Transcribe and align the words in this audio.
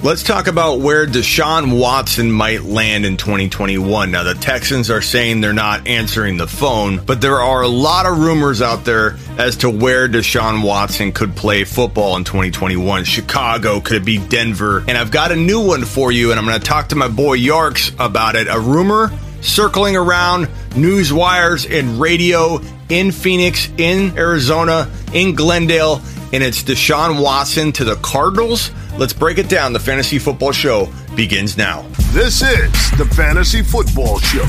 Let's 0.00 0.22
talk 0.22 0.46
about 0.46 0.78
where 0.78 1.08
Deshaun 1.08 1.76
Watson 1.76 2.30
might 2.30 2.62
land 2.62 3.04
in 3.04 3.16
2021. 3.16 4.12
Now, 4.12 4.22
the 4.22 4.34
Texans 4.34 4.90
are 4.90 5.02
saying 5.02 5.40
they're 5.40 5.52
not 5.52 5.88
answering 5.88 6.36
the 6.36 6.46
phone, 6.46 7.04
but 7.04 7.20
there 7.20 7.40
are 7.40 7.62
a 7.62 7.68
lot 7.68 8.06
of 8.06 8.16
rumors 8.18 8.62
out 8.62 8.84
there 8.84 9.16
as 9.38 9.56
to 9.56 9.68
where 9.68 10.08
Deshaun 10.08 10.62
Watson 10.62 11.10
could 11.10 11.34
play 11.34 11.64
football 11.64 12.16
in 12.16 12.22
2021. 12.22 13.02
Chicago, 13.02 13.80
could 13.80 13.96
it 13.96 14.04
be 14.04 14.18
Denver? 14.18 14.84
And 14.86 14.96
I've 14.96 15.10
got 15.10 15.32
a 15.32 15.36
new 15.36 15.66
one 15.66 15.84
for 15.84 16.12
you, 16.12 16.30
and 16.30 16.38
I'm 16.38 16.46
going 16.46 16.60
to 16.60 16.64
talk 16.64 16.90
to 16.90 16.96
my 16.96 17.08
boy 17.08 17.34
Yarks 17.34 17.90
about 17.98 18.36
it. 18.36 18.46
A 18.48 18.58
rumor 18.58 19.10
circling 19.40 19.96
around 19.96 20.48
news 20.76 21.12
wires 21.12 21.66
and 21.66 22.00
radio 22.00 22.60
in 22.88 23.10
Phoenix, 23.10 23.68
in 23.78 24.16
Arizona, 24.16 24.88
in 25.12 25.34
Glendale, 25.34 26.00
and 26.32 26.44
it's 26.44 26.62
Deshaun 26.62 27.20
Watson 27.20 27.72
to 27.72 27.84
the 27.84 27.96
Cardinals. 27.96 28.70
Let's 28.98 29.12
break 29.12 29.38
it 29.38 29.48
down. 29.48 29.72
The 29.72 29.78
Fantasy 29.78 30.18
Football 30.18 30.50
Show 30.50 30.92
begins 31.14 31.56
now. 31.56 31.82
This 32.10 32.42
is 32.42 32.72
the 32.98 33.08
Fantasy 33.14 33.62
Football 33.62 34.18
Show 34.18 34.42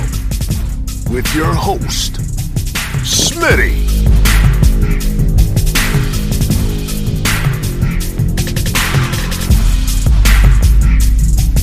with 1.13 1.35
your 1.35 1.53
host, 1.53 2.13
Smitty. 3.03 3.85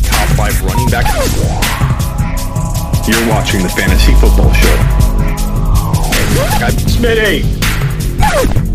Top 0.05 0.29
five 0.37 0.63
running 0.63 0.89
back. 0.89 1.13
You're 3.09 3.29
watching 3.29 3.65
the 3.65 3.69
Fantasy 3.69 4.15
Football 4.15 4.53
Show. 4.53 4.77
Smitty. 6.87 8.66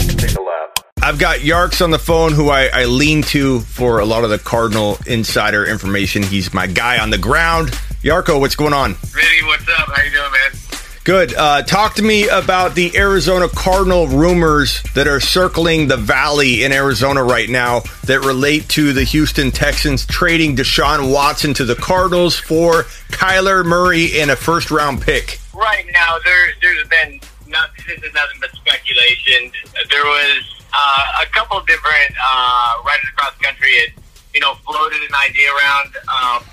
I've 1.04 1.18
got 1.18 1.44
Yarks 1.44 1.82
on 1.82 1.90
the 1.90 1.98
phone, 1.98 2.32
who 2.32 2.50
I, 2.50 2.70
I 2.72 2.86
lean 2.86 3.24
to 3.24 3.62
for 3.62 4.00
a 4.00 4.06
lot 4.06 4.24
of 4.24 4.30
the 4.30 4.38
Cardinal 4.38 5.00
insider 5.08 5.66
information. 5.66 6.22
He's 6.22 6.54
my 6.54 6.68
guy 6.68 7.00
on 7.00 7.10
the 7.10 7.18
ground. 7.18 7.70
Yarko, 8.04 8.40
what's 8.40 8.56
going 8.56 8.74
on? 8.74 8.94
Vinny, 8.94 9.44
what's 9.48 9.68
up? 9.68 9.90
How 9.90 10.04
you 10.04 10.12
doing, 10.12 10.32
man? 10.32 10.62
Good. 11.04 11.34
Uh, 11.34 11.64
talk 11.64 11.96
to 11.96 12.04
me 12.04 12.30
about 12.30 12.76
the 12.76 12.96
Arizona 12.96 13.50
Cardinal 13.50 14.08
rumors 14.08 14.84
that 14.94 15.08
are 15.08 15.20
circling 15.20 15.88
the 15.88 15.98
valley 15.98 16.64
in 16.64 16.72
Arizona 16.72 17.24
right 17.24 17.50
now 17.50 17.80
that 18.06 18.20
relate 18.20 18.70
to 18.70 18.94
the 18.94 19.04
Houston 19.04 19.50
Texans 19.50 20.06
trading 20.06 20.56
Deshaun 20.56 21.12
Watson 21.12 21.56
to 21.56 21.66
the 21.66 21.74
Cardinals 21.74 22.38
for 22.38 22.84
Kyler 23.10 23.66
Murray 23.66 24.22
and 24.22 24.30
a 24.30 24.36
first 24.36 24.70
round 24.70 25.02
pick. 25.02 25.40
Right 25.56 25.88
now, 25.92 26.18
there 26.24 26.50
there's 26.62 26.88
been 26.88 27.20
not 27.48 27.72
this 27.88 27.98
is 27.98 28.14
nothing 28.14 28.38
but 28.40 28.52
speculation. 28.52 29.52
There 29.90 30.06
was 30.06 30.61
uh, 30.74 31.24
a 31.24 31.26
couple 31.32 31.60
different 31.62 32.12
uh, 32.18 32.82
writers 32.86 33.10
across 33.14 33.38
the 33.38 33.44
country 33.44 33.72
had 33.80 33.94
you 34.34 34.40
know 34.40 34.56
floated 34.66 35.02
an 35.02 35.16
idea 35.28 35.50
around 35.52 35.90
um, 36.08 36.44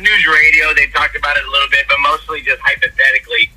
news 0.00 0.26
radio. 0.26 0.74
They 0.74 0.86
talked 0.88 1.16
about 1.16 1.36
it 1.36 1.44
a 1.44 1.50
little 1.50 1.68
bit, 1.70 1.86
but 1.88 1.98
mostly 2.00 2.42
just 2.42 2.60
hypothetically. 2.62 3.50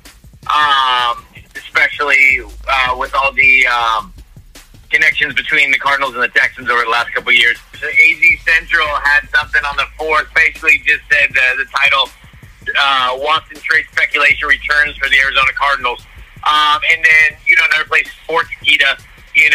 Um, 0.44 1.24
especially 1.56 2.40
uh, 2.68 2.96
with 2.98 3.14
all 3.14 3.32
the 3.32 3.66
um, 3.66 4.12
connections 4.90 5.34
between 5.34 5.70
the 5.70 5.78
Cardinals 5.78 6.14
and 6.14 6.22
the 6.22 6.28
Texans 6.28 6.70
over 6.70 6.82
the 6.84 6.90
last 6.90 7.12
couple 7.12 7.30
of 7.30 7.36
years. 7.36 7.58
So 7.80 7.86
AZ 7.86 8.22
Central 8.46 8.86
had 9.02 9.28
something 9.34 9.62
on 9.64 9.76
the 9.76 9.86
fourth, 9.98 10.28
basically 10.34 10.78
just 10.86 11.02
said 11.10 11.30
the, 11.30 11.64
the 11.64 11.66
title 11.74 12.08
uh, 12.78 13.18
Watson 13.18 13.58
trade 13.58 13.84
speculation 13.90 14.48
returns 14.48 14.96
for 14.96 15.08
the 15.08 15.18
Arizona 15.18 15.52
Cardinals. 15.58 16.00
Um, 16.44 16.78
and 16.92 17.02
then, 17.02 17.38
you 17.48 17.56
know, 17.56 17.64
another 17.72 17.88
place, 17.88 18.08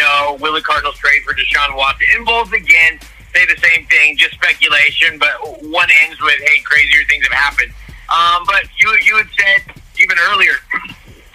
know, 0.00 0.38
will 0.40 0.54
the 0.54 0.60
Cardinals 0.60 0.96
trade 0.98 1.22
for 1.22 1.34
Deshaun 1.34 1.76
Watson? 1.76 2.24
Both, 2.24 2.52
again, 2.52 2.98
say 3.34 3.46
the 3.46 3.60
same 3.60 3.86
thing, 3.86 4.16
just 4.16 4.34
speculation, 4.34 5.18
but 5.18 5.30
one 5.62 5.88
ends 6.02 6.20
with, 6.20 6.38
hey, 6.40 6.60
crazier 6.64 7.04
things 7.08 7.24
have 7.28 7.32
happened. 7.32 7.72
Um, 8.10 8.44
but 8.46 8.64
you, 8.78 8.90
you 9.04 9.16
had 9.16 9.28
said 9.38 9.76
even 10.00 10.18
earlier, 10.18 10.54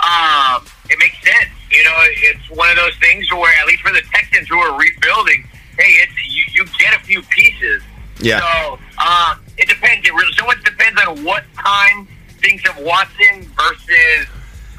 um, 0.03 0.65
it 0.89 0.99
makes 0.99 1.17
sense. 1.23 1.49
You 1.71 1.83
know, 1.83 1.97
it's 1.97 2.49
one 2.49 2.69
of 2.69 2.75
those 2.75 2.95
things 2.97 3.31
where, 3.31 3.53
at 3.59 3.67
least 3.67 3.81
for 3.81 3.91
the 3.91 4.03
Texans 4.13 4.47
who 4.47 4.57
are 4.59 4.77
rebuilding, 4.77 5.47
hey, 5.77 5.91
it's 6.03 6.13
you, 6.29 6.43
you 6.51 6.65
get 6.79 6.95
a 6.95 7.03
few 7.03 7.21
pieces. 7.23 7.81
Yeah. 8.21 8.39
So 8.39 8.79
uh, 8.97 9.35
it 9.57 9.67
depends. 9.67 10.07
It 10.07 10.13
really 10.13 10.33
so 10.33 10.45
much 10.45 10.63
depends 10.63 11.01
on 11.01 11.23
what 11.23 11.43
Keim 11.57 12.07
thinks 12.39 12.67
of 12.69 12.77
Watson 12.77 13.43
versus 13.57 14.27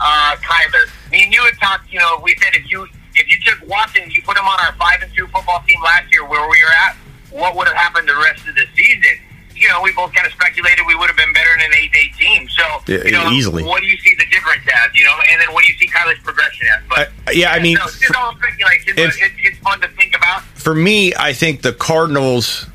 uh, 0.00 0.36
Kyler. 0.36 0.88
Me 1.10 1.24
and 1.24 1.32
you 1.32 1.42
had 1.42 1.54
talked. 1.60 1.92
You 1.92 1.98
know, 1.98 2.20
we 2.22 2.34
said 2.36 2.54
if 2.54 2.70
you 2.70 2.86
if 3.16 3.28
you 3.28 3.36
took 3.44 3.66
Watson, 3.68 4.10
you 4.10 4.22
put 4.22 4.36
him 4.36 4.44
on 4.44 4.58
our 4.64 4.72
five 4.74 5.02
and 5.02 5.12
two 5.14 5.26
football 5.28 5.62
team 5.66 5.80
last 5.82 6.12
year, 6.12 6.24
where 6.24 6.42
we 6.48 6.62
were 6.62 6.72
at, 6.88 6.96
what 7.30 7.56
would 7.56 7.66
have 7.66 7.76
happened 7.76 8.08
the 8.08 8.16
rest 8.16 8.46
of 8.48 8.54
the 8.54 8.66
season? 8.76 9.18
You 9.54 9.68
know, 9.68 9.80
we 9.82 9.90
both 9.92 10.12
kind 10.12 10.26
of 10.26 10.32
speculated 10.34 10.84
we 10.86 10.94
would 10.94 11.06
have 11.08 11.16
been 11.16 11.32
better 11.32 11.48
than 11.56 11.66
an 11.72 11.78
eight 11.78 11.90
eight 11.96 12.14
team. 12.14 12.46
So 12.50 12.64
Yeah, 12.86 13.04
you 13.04 13.12
know, 13.12 13.30
easily. 13.30 13.62
What 13.64 13.80
do 13.80 13.86
you 13.88 13.96
see 13.98 14.14
the 14.18 14.26
difference 14.26 14.62
as? 14.70 14.94
You 14.94 15.04
know, 15.06 15.16
and 15.32 15.40
then 15.40 15.52
what 15.54 15.64
do 15.64 15.72
you 15.72 15.78
see 15.78 15.88
Kyler's 15.88 16.18
progression 16.22 16.66
as? 16.76 16.82
But 16.90 17.08
Uh, 17.26 17.30
yeah, 17.32 17.52
I 17.52 17.58
mean, 17.60 17.78
it's 17.82 18.10
all 18.16 18.34
speculation, 18.36 18.92
but 18.96 19.04
if- 19.06 19.22
it, 19.22 19.32
it's 19.38 19.58
fun 19.60 19.80
to 19.80 19.88
think 19.88 20.14
about. 20.14 20.42
for 20.42 20.74
me, 20.74 21.14
I 21.18 21.32
think 21.32 21.62
the 21.62 21.72
Cardinals 21.72 22.66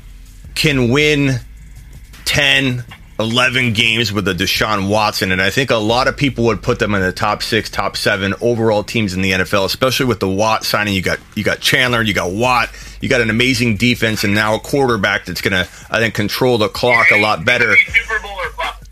can 0.56 0.88
win 0.90 1.38
10, 2.24 2.84
11 3.20 3.72
games 3.72 4.12
with 4.12 4.24
the 4.24 4.34
Deshaun 4.34 4.88
Watson. 4.88 5.32
And 5.32 5.40
I 5.40 5.50
think 5.50 5.70
a 5.70 5.76
lot 5.76 6.08
of 6.08 6.16
people 6.16 6.44
would 6.46 6.62
put 6.62 6.78
them 6.78 6.94
in 6.94 7.02
the 7.02 7.12
top 7.12 7.42
six, 7.42 7.70
top 7.70 7.96
seven 7.96 8.34
overall 8.40 8.82
teams 8.82 9.14
in 9.14 9.22
the 9.22 9.32
NFL, 9.32 9.64
especially 9.66 10.06
with 10.06 10.20
the 10.20 10.28
Watt 10.28 10.64
signing. 10.64 10.94
You 10.94 11.02
got 11.02 11.18
you 11.34 11.44
got 11.44 11.60
Chandler, 11.60 12.02
you 12.02 12.14
got 12.14 12.30
Watt, 12.32 12.70
you 13.00 13.08
got 13.08 13.20
an 13.20 13.30
amazing 13.30 13.76
defense, 13.76 14.24
and 14.24 14.34
now 14.34 14.54
a 14.56 14.60
quarterback 14.60 15.26
that's 15.26 15.40
gonna, 15.40 15.68
I 15.90 15.98
think, 15.98 16.14
control 16.14 16.58
the 16.58 16.68
clock 16.68 17.10
a 17.10 17.20
lot 17.20 17.44
better. 17.44 17.76
Super 17.76 18.20
Bowl. 18.22 18.30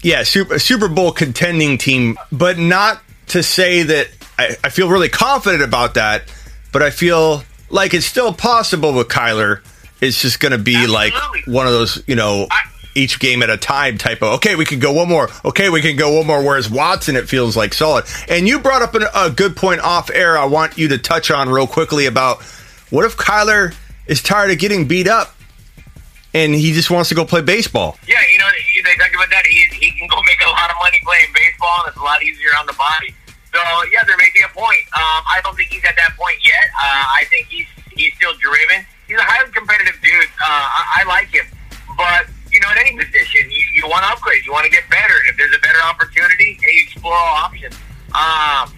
Yeah, 0.02 0.22
Super 0.22 0.58
Super 0.58 0.88
Bowl 0.88 1.12
contending 1.12 1.76
team, 1.78 2.18
but 2.32 2.58
not 2.58 3.02
to 3.28 3.42
say 3.42 3.82
that 3.82 4.08
I, 4.38 4.56
I 4.64 4.68
feel 4.70 4.88
really 4.88 5.08
confident 5.10 5.62
about 5.62 5.94
that. 5.94 6.22
But 6.72 6.82
I 6.82 6.90
feel 6.90 7.42
like 7.68 7.94
it's 7.94 8.06
still 8.06 8.32
possible 8.32 8.92
with 8.94 9.08
Kyler. 9.08 9.60
It's 10.00 10.22
just 10.22 10.40
going 10.40 10.52
to 10.52 10.58
be 10.58 10.86
like 10.86 11.12
one 11.46 11.66
of 11.66 11.72
those, 11.72 12.02
you 12.06 12.14
know, 12.14 12.46
I- 12.50 12.62
each 12.94 13.20
game 13.20 13.42
at 13.42 13.50
a 13.50 13.56
time 13.56 13.98
type 13.98 14.22
of. 14.22 14.34
Okay, 14.34 14.56
we 14.56 14.64
can 14.64 14.78
go 14.78 14.92
one 14.92 15.08
more. 15.08 15.28
Okay, 15.44 15.68
we 15.68 15.80
can 15.80 15.96
go 15.96 16.16
one 16.18 16.26
more. 16.26 16.42
Whereas 16.42 16.70
Watson, 16.70 17.16
it 17.16 17.28
feels 17.28 17.56
like 17.56 17.74
solid. 17.74 18.04
And 18.28 18.48
you 18.48 18.58
brought 18.58 18.82
up 18.82 18.94
an, 18.94 19.04
a 19.14 19.30
good 19.30 19.56
point 19.56 19.80
off 19.80 20.10
air. 20.10 20.38
I 20.38 20.46
want 20.46 20.78
you 20.78 20.88
to 20.88 20.98
touch 20.98 21.30
on 21.30 21.48
real 21.48 21.66
quickly 21.66 22.06
about 22.06 22.42
what 22.90 23.04
if 23.04 23.16
Kyler 23.16 23.74
is 24.06 24.22
tired 24.22 24.50
of 24.50 24.58
getting 24.58 24.88
beat 24.88 25.06
up 25.06 25.34
and 26.34 26.54
he 26.54 26.72
just 26.72 26.90
wants 26.90 27.08
to 27.08 27.14
go 27.14 27.24
play 27.24 27.42
baseball. 27.42 27.98
Yeah, 28.06 28.22
you 28.32 28.38
know, 28.38 28.46
they 28.84 28.94
talk 28.96 29.12
about 29.14 29.30
that. 29.30 29.46
He, 29.46 29.66
he 29.74 29.90
can 29.92 30.06
go 30.08 30.22
make 30.22 30.40
a 30.44 30.50
lot 30.50 30.70
of 30.70 30.76
money 30.78 30.98
playing 31.02 31.32
baseball, 31.34 31.74
and 31.84 31.88
it's 31.88 31.98
a 31.98 32.04
lot 32.04 32.22
easier 32.22 32.50
on 32.58 32.66
the 32.66 32.74
body. 32.74 33.14
So, 33.52 33.58
yeah, 33.90 34.04
there 34.06 34.16
may 34.16 34.30
be 34.32 34.42
a 34.42 34.52
point. 34.54 34.82
Um, 34.94 35.26
I 35.26 35.40
don't 35.42 35.56
think 35.56 35.70
he's 35.70 35.84
at 35.84 35.96
that 35.96 36.14
point 36.16 36.38
yet. 36.46 36.70
Uh, 36.78 37.04
I 37.18 37.24
think 37.30 37.48
he's 37.48 37.66
he's 37.90 38.14
still 38.14 38.34
driven. 38.38 38.86
He's 39.08 39.18
a 39.18 39.26
highly 39.26 39.50
competitive 39.50 39.98
dude. 40.02 40.30
Uh, 40.38 40.46
I, 40.46 41.02
I 41.02 41.08
like 41.08 41.34
him. 41.34 41.46
But, 41.96 42.30
you 42.60 42.66
know, 42.68 42.72
in 42.76 42.78
any 42.84 42.92
position, 42.92 43.48
you, 43.48 43.64
you 43.72 43.88
want 43.88 44.04
to 44.04 44.12
upgrade. 44.12 44.44
You 44.44 44.52
want 44.52 44.68
to 44.68 44.70
get 44.70 44.84
better. 44.92 45.16
And 45.24 45.32
if 45.32 45.36
there's 45.40 45.56
a 45.56 45.62
better 45.64 45.80
opportunity, 45.80 46.60
hey, 46.60 46.76
you 46.76 46.82
explore 46.84 47.16
all 47.16 47.48
options. 47.48 47.72
Um, 48.12 48.68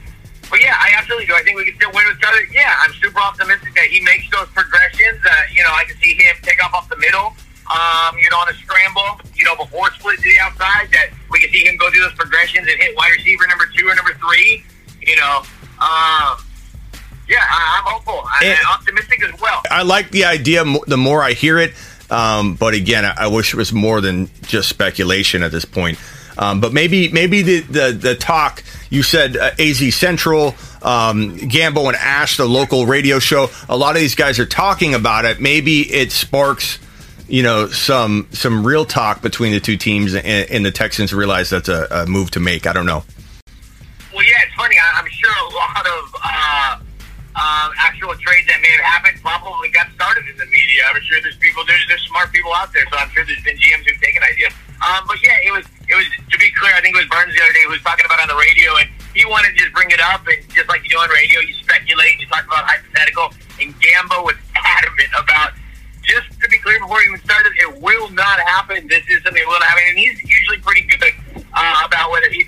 but 0.46 0.62
yeah, 0.62 0.78
I 0.78 0.94
absolutely 0.94 1.26
do. 1.26 1.34
I 1.34 1.42
think 1.42 1.58
we 1.58 1.64
can 1.66 1.74
still 1.74 1.90
win 1.90 2.06
with 2.06 2.22
Kyler. 2.22 2.46
Yeah, 2.54 2.78
I'm 2.78 2.94
super 3.02 3.18
optimistic 3.18 3.74
that 3.74 3.90
he 3.90 3.98
makes 4.06 4.30
those 4.30 4.46
progressions. 4.54 5.18
Uh, 5.26 5.34
you 5.50 5.64
know, 5.66 5.74
I 5.74 5.82
can 5.82 5.96
see 5.98 6.14
him 6.14 6.36
take 6.42 6.62
off 6.62 6.74
off 6.74 6.88
the 6.90 6.96
middle. 6.96 7.34
Um, 7.66 8.14
you 8.22 8.30
know, 8.30 8.38
on 8.38 8.50
a 8.50 8.54
scramble. 8.62 9.18
You 9.34 9.50
know, 9.50 9.56
before 9.56 9.90
split 9.98 10.18
to 10.18 10.22
the 10.22 10.38
outside, 10.38 10.86
that 10.92 11.10
we 11.30 11.40
can 11.40 11.50
see 11.50 11.66
him 11.66 11.74
go 11.76 11.90
through 11.90 12.06
those 12.06 12.14
progressions 12.14 12.68
and 12.70 12.78
hit 12.78 12.94
wide 12.94 13.10
receiver 13.18 13.48
number 13.48 13.66
two 13.74 13.88
or 13.88 13.96
number 13.96 14.14
three. 14.14 14.62
You 15.02 15.16
know, 15.16 15.42
um, 15.82 16.38
yeah, 17.26 17.42
I, 17.50 17.82
I'm 17.82 17.92
hopeful. 17.98 18.22
And- 18.46 18.58
I'm 18.62 18.78
optimistic 18.78 19.24
as 19.24 19.40
well. 19.40 19.62
I 19.70 19.82
like 19.82 20.10
the 20.10 20.26
idea 20.26 20.62
the 20.86 20.98
more 20.98 21.22
I 21.22 21.32
hear 21.32 21.58
it. 21.58 21.72
Um, 22.12 22.54
but 22.54 22.74
again, 22.74 23.04
I, 23.06 23.14
I 23.24 23.26
wish 23.28 23.54
it 23.54 23.56
was 23.56 23.72
more 23.72 24.00
than 24.02 24.28
just 24.42 24.68
speculation 24.68 25.42
at 25.42 25.50
this 25.50 25.64
point. 25.64 25.98
Um, 26.36 26.60
but 26.60 26.72
maybe 26.72 27.10
maybe 27.10 27.42
the, 27.42 27.60
the, 27.60 27.92
the 27.92 28.14
talk 28.14 28.62
you 28.90 29.02
said 29.02 29.36
uh, 29.36 29.50
AZ 29.58 29.94
Central, 29.94 30.48
um, 30.82 31.36
Gambo 31.38 31.86
and 31.88 31.96
Ash, 31.96 32.36
the 32.36 32.44
local 32.46 32.86
radio 32.86 33.18
show. 33.18 33.48
A 33.68 33.76
lot 33.76 33.96
of 33.96 34.00
these 34.00 34.14
guys 34.14 34.38
are 34.38 34.46
talking 34.46 34.94
about 34.94 35.24
it. 35.24 35.40
Maybe 35.40 35.80
it 35.80 36.12
sparks 36.12 36.78
you 37.28 37.42
know 37.42 37.68
some 37.68 38.28
some 38.32 38.66
real 38.66 38.84
talk 38.84 39.22
between 39.22 39.52
the 39.52 39.60
two 39.60 39.76
teams, 39.76 40.14
and, 40.14 40.26
and 40.26 40.64
the 40.64 40.70
Texans 40.70 41.12
realize 41.14 41.50
that's 41.50 41.68
a, 41.68 41.86
a 41.90 42.06
move 42.06 42.30
to 42.32 42.40
make. 42.40 42.66
I 42.66 42.72
don't 42.72 42.86
know. 42.86 43.04
Well, 44.14 44.24
yeah, 44.24 44.44
it's 44.44 44.54
funny. 44.54 44.76
I, 44.78 45.00
I'm 45.00 45.08
sure 45.08 45.30
a 45.30 45.54
lot 45.54 45.86
of 45.86 46.14
uh, 46.22 46.78
uh, 47.34 47.70
actual 47.80 48.12
trades 48.20 48.46
that 48.48 48.60
may 48.60 48.72
have 48.76 48.84
happened 48.84 49.16
probably 49.22 49.68
got 49.70 49.88
started 49.96 50.28
in 50.28 50.36
the 50.36 50.46
media. 50.46 50.84
I'm 50.88 51.00
sure 51.02 51.20
there's 51.22 51.36
people, 51.40 51.64
there's, 51.64 51.84
there's 51.88 52.04
smart 52.06 52.32
people 52.32 52.52
out 52.52 52.72
there, 52.72 52.84
so 52.90 52.96
I'm 52.98 53.08
sure 53.10 53.24
there's 53.24 53.42
been 53.42 53.56
GMs 53.56 53.88
who've 53.88 54.00
taken 54.00 54.20
ideas. 54.22 54.52
Um, 54.82 55.06
but 55.08 55.16
yeah, 55.24 55.38
it 55.46 55.52
was, 55.52 55.64
it 55.88 55.96
was 55.96 56.04
to 56.28 56.36
be 56.38 56.50
clear. 56.52 56.74
I 56.74 56.80
think 56.80 56.96
it 56.96 57.00
was 57.00 57.08
Burns 57.08 57.32
the 57.32 57.40
other 57.40 57.54
day 57.54 57.64
who 57.64 57.72
was 57.72 57.82
talking 57.82 58.04
about 58.04 58.20
on 58.20 58.28
the 58.28 58.36
radio, 58.36 58.76
and 58.76 58.88
he 59.14 59.24
wanted 59.24 59.56
to 59.56 59.58
just 59.64 59.72
bring 59.72 59.90
it 59.90 60.00
up, 60.00 60.26
and 60.28 60.40
just 60.52 60.68
like 60.68 60.84
you 60.84 60.90
do 60.92 60.98
on 61.00 61.08
radio, 61.08 61.40
you 61.40 61.54
speculate, 61.54 62.20
you 62.20 62.26
talk 62.28 62.44
about 62.44 62.68
hypothetical, 62.68 63.32
and 63.60 63.72
Gambo 63.80 64.24
was 64.24 64.36
adamant 64.56 65.12
about 65.16 65.56
just 66.02 66.28
to 66.40 66.48
be 66.50 66.58
clear 66.58 66.80
before 66.80 67.00
he 67.00 67.08
even 67.08 67.20
started. 67.22 67.52
It 67.56 67.80
will 67.80 68.10
not 68.10 68.40
happen. 68.40 68.88
This 68.88 69.06
is 69.08 69.22
something 69.22 69.40
that 69.40 69.48
will 69.48 69.60
not 69.60 69.70
happen, 69.70 69.84
and 69.88 69.98
he's 69.98 70.18
usually 70.20 70.58
pretty 70.58 70.84
good 70.84 71.14
uh, 71.54 71.86
about 71.86 72.10
whether 72.10 72.28
he 72.30 72.41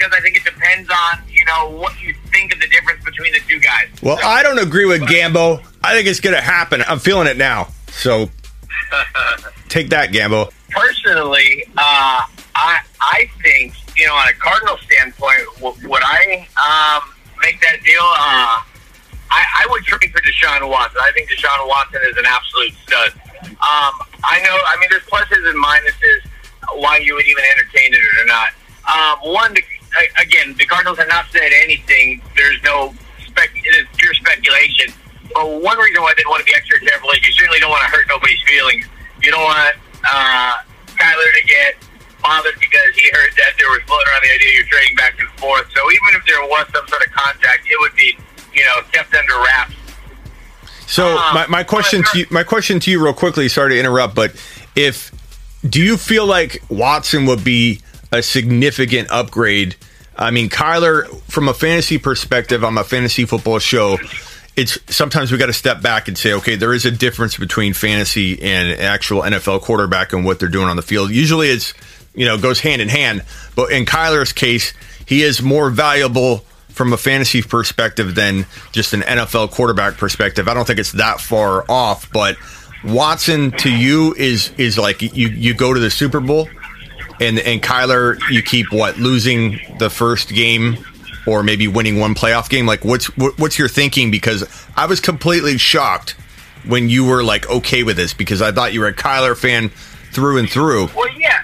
because 0.00 0.16
I 0.16 0.20
think 0.20 0.36
it 0.36 0.44
depends 0.44 0.88
on 0.90 1.22
you 1.28 1.44
know 1.44 1.70
what 1.70 2.00
you 2.02 2.14
think 2.32 2.52
of 2.54 2.60
the 2.60 2.68
difference 2.68 3.04
between 3.04 3.32
the 3.32 3.40
two 3.48 3.60
guys. 3.60 3.88
Well, 4.02 4.16
So- 4.18 4.26
I 4.26 4.42
don't 4.42 4.58
agree 4.58 4.86
with 4.86 5.02
Gambo. 5.02 5.62
I 5.84 5.92
think 5.94 6.08
it's 6.08 6.20
going 6.20 6.34
to 6.36 6.42
happen. 6.42 6.82
I'm 6.88 6.98
feeling 6.98 7.26
it 7.28 7.36
now. 7.36 7.68
So 7.88 8.30
take 9.68 9.90
that, 9.90 10.10
Gambo. 10.10 10.50
personally, 10.70 11.64
uh, 11.76 12.22
I 12.56 12.78
I 13.00 13.28
think 13.42 13.74
you 13.96 14.06
know 14.06 14.14
on 14.14 14.28
a 14.28 14.32
Cardinal 14.34 14.76
standpoint, 14.78 15.40
w- 15.60 15.88
would 15.88 16.02
I 16.04 16.46
um, 16.56 17.12
make 17.42 17.60
that 17.60 17.82
deal? 17.84 18.02
Uh, 18.02 18.62
I, 19.32 19.62
I 19.62 19.66
would 19.70 19.84
trade 19.84 20.10
for 20.12 20.20
Deshaun 20.22 20.68
Watson. 20.68 21.00
I 21.02 21.12
think 21.12 21.30
Deshaun 21.30 21.68
Watson 21.68 22.00
is 22.10 22.16
an 22.16 22.24
absolute 22.26 22.72
stud. 22.82 23.12
Um, 23.46 23.94
I 24.24 24.40
know. 24.42 24.56
I 24.66 24.76
mean, 24.80 24.88
there's 24.90 25.04
pluses 25.04 25.48
and 25.48 25.56
minuses 25.62 26.28
why 26.74 26.98
you 26.98 27.14
would 27.14 27.26
even 27.26 27.42
entertain 27.56 27.94
it 27.94 28.00
or 28.20 28.26
not. 28.26 28.48
Um, 28.90 29.32
one, 29.32 29.54
the, 29.54 29.62
again, 30.20 30.54
the 30.58 30.66
Cardinals 30.66 30.98
have 30.98 31.08
not 31.08 31.26
said 31.30 31.50
anything. 31.62 32.22
There's 32.36 32.62
no 32.62 32.94
spec. 33.26 33.50
It 33.54 33.74
is 33.76 33.86
pure 33.96 34.14
speculation. 34.14 34.92
But 35.32 35.62
one 35.62 35.78
reason 35.78 36.02
why 36.02 36.14
they 36.16 36.24
want 36.26 36.40
to 36.40 36.46
be 36.46 36.54
extra 36.54 36.80
careful 36.80 37.10
is 37.10 37.26
you 37.26 37.32
certainly 37.32 37.60
don't 37.60 37.70
want 37.70 37.82
to 37.82 37.90
hurt 37.90 38.06
nobody's 38.08 38.42
feelings. 38.46 38.86
You 39.22 39.30
don't 39.30 39.44
want 39.44 39.76
uh, 40.04 40.54
Kyler 40.98 41.30
to 41.40 41.46
get 41.46 41.74
bothered 42.22 42.58
because 42.60 42.90
he 42.96 43.08
heard 43.10 43.30
that 43.36 43.54
there 43.58 43.70
was 43.70 43.80
floating 43.86 44.06
around 44.10 44.22
the 44.22 44.34
idea 44.34 44.48
you're 44.58 44.66
trading 44.66 44.96
back 44.96 45.14
and 45.18 45.28
forth. 45.40 45.66
So 45.74 45.80
even 45.90 46.20
if 46.20 46.26
there 46.26 46.40
was 46.42 46.66
some 46.74 46.86
sort 46.88 47.06
of 47.06 47.12
contact, 47.12 47.66
it 47.66 47.78
would 47.80 47.94
be, 47.96 48.18
you 48.52 48.64
know, 48.64 48.82
kept 48.92 49.14
under 49.14 49.38
wraps. 49.40 49.74
So 50.86 51.16
Um, 51.16 51.34
my, 51.34 51.46
my 51.46 51.62
question 51.62 52.02
to 52.12 52.18
you, 52.18 52.26
my 52.30 52.42
question 52.42 52.80
to 52.80 52.90
you, 52.90 53.02
real 53.02 53.14
quickly. 53.14 53.48
Sorry 53.48 53.74
to 53.74 53.78
interrupt, 53.78 54.14
but 54.14 54.34
if 54.74 55.12
do 55.68 55.80
you 55.80 55.96
feel 55.96 56.26
like 56.26 56.62
Watson 56.68 57.26
would 57.26 57.44
be 57.44 57.80
a 58.10 58.22
significant 58.22 59.08
upgrade? 59.10 59.76
I 60.20 60.30
mean, 60.30 60.50
Kyler, 60.50 61.08
from 61.22 61.48
a 61.48 61.54
fantasy 61.54 61.96
perspective, 61.96 62.62
on 62.62 62.76
a 62.76 62.84
fantasy 62.84 63.24
football 63.24 63.58
show, 63.58 63.98
it's 64.54 64.78
sometimes 64.94 65.32
we 65.32 65.38
got 65.38 65.46
to 65.46 65.54
step 65.54 65.80
back 65.80 66.08
and 66.08 66.18
say, 66.18 66.34
okay, 66.34 66.56
there 66.56 66.74
is 66.74 66.84
a 66.84 66.90
difference 66.90 67.38
between 67.38 67.72
fantasy 67.72 68.40
and 68.42 68.78
actual 68.78 69.22
NFL 69.22 69.62
quarterback 69.62 70.12
and 70.12 70.24
what 70.26 70.38
they're 70.38 70.50
doing 70.50 70.68
on 70.68 70.76
the 70.76 70.82
field. 70.82 71.10
Usually, 71.10 71.48
it's 71.48 71.72
you 72.14 72.26
know 72.26 72.36
goes 72.36 72.60
hand 72.60 72.82
in 72.82 72.88
hand, 72.88 73.24
but 73.56 73.72
in 73.72 73.86
Kyler's 73.86 74.34
case, 74.34 74.74
he 75.06 75.22
is 75.22 75.40
more 75.40 75.70
valuable 75.70 76.44
from 76.68 76.92
a 76.92 76.98
fantasy 76.98 77.40
perspective 77.40 78.14
than 78.14 78.44
just 78.72 78.92
an 78.92 79.00
NFL 79.00 79.52
quarterback 79.52 79.96
perspective. 79.96 80.48
I 80.48 80.54
don't 80.54 80.66
think 80.66 80.78
it's 80.78 80.92
that 80.92 81.20
far 81.20 81.64
off, 81.70 82.12
but 82.12 82.36
Watson 82.84 83.52
to 83.52 83.70
you 83.70 84.14
is 84.14 84.52
is 84.58 84.76
like 84.76 85.00
you 85.00 85.28
you 85.28 85.54
go 85.54 85.72
to 85.72 85.80
the 85.80 85.90
Super 85.90 86.20
Bowl 86.20 86.48
and 87.20 87.38
and 87.38 87.62
Kyler 87.62 88.18
you 88.30 88.42
keep 88.42 88.72
what 88.72 88.98
losing 88.98 89.60
the 89.78 89.90
first 89.90 90.30
game 90.30 90.78
or 91.26 91.42
maybe 91.42 91.68
winning 91.68 92.00
one 92.00 92.14
playoff 92.14 92.48
game 92.48 92.66
like 92.66 92.84
what's 92.84 93.16
what, 93.16 93.38
what's 93.38 93.58
your 93.58 93.68
thinking 93.68 94.10
because 94.10 94.44
I 94.76 94.86
was 94.86 95.00
completely 95.00 95.58
shocked 95.58 96.16
when 96.66 96.88
you 96.88 97.04
were 97.04 97.22
like 97.22 97.48
okay 97.48 97.82
with 97.82 97.96
this 97.96 98.14
because 98.14 98.42
I 98.42 98.52
thought 98.52 98.72
you 98.72 98.80
were 98.80 98.88
a 98.88 98.94
Kyler 98.94 99.36
fan 99.36 99.70
through 100.12 100.38
and 100.38 100.50
through. 100.50 100.88
Well, 100.94 101.08
yeah. 101.18 101.42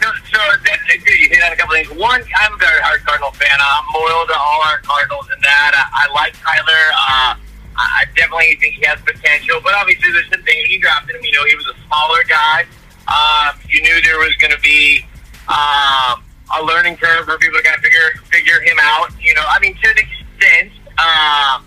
So 0.00 0.38
that, 0.38 0.78
you 0.88 1.28
hit 1.28 1.42
on 1.42 1.52
a 1.52 1.56
couple 1.56 1.74
things. 1.74 1.90
One, 1.90 2.22
I'm 2.38 2.52
a 2.52 2.56
very 2.56 2.80
hard 2.80 3.00
Cardinal 3.04 3.32
fan. 3.32 3.56
I'm 3.58 3.86
loyal 3.94 4.26
to 4.26 4.36
all 4.38 4.62
our 4.68 4.78
Cardinals 4.80 5.26
and 5.32 5.42
that. 5.42 5.72
I, 5.74 6.06
I 6.06 6.12
like 6.12 6.36
Kyler. 6.36 6.84
Uh, 6.94 7.34
I 7.76 8.04
definitely 8.14 8.56
think 8.60 8.76
he 8.76 8.84
has 8.86 9.00
potential, 9.00 9.60
but 9.62 9.74
obviously 9.74 10.12
there's 10.12 10.28
some 10.30 10.42
things. 10.42 10.68
You 10.68 10.80
drafted 10.80 11.16
him. 11.16 11.22
You 11.24 11.32
know, 11.32 11.44
he 11.44 11.56
was 11.56 11.66
a 11.66 11.76
smaller 11.86 12.22
guy. 12.28 12.66
Um, 13.08 13.58
you 13.68 13.82
knew 13.82 14.00
there 14.02 14.18
was 14.18 14.34
going 14.40 14.52
to 14.52 14.60
be 14.60 15.04
um, 15.48 16.22
a 16.54 16.62
learning 16.64 16.96
curve 16.96 17.24
for 17.24 17.38
people 17.38 17.58
to 17.58 17.64
kind 17.64 17.76
of 17.76 17.82
figure 17.82 18.10
figure 18.30 18.60
him 18.60 18.76
out. 18.82 19.10
You 19.20 19.34
know, 19.34 19.44
I 19.48 19.58
mean, 19.60 19.76
to 19.76 19.88
an 19.88 19.96
extent. 19.98 20.72
Um, 20.98 21.66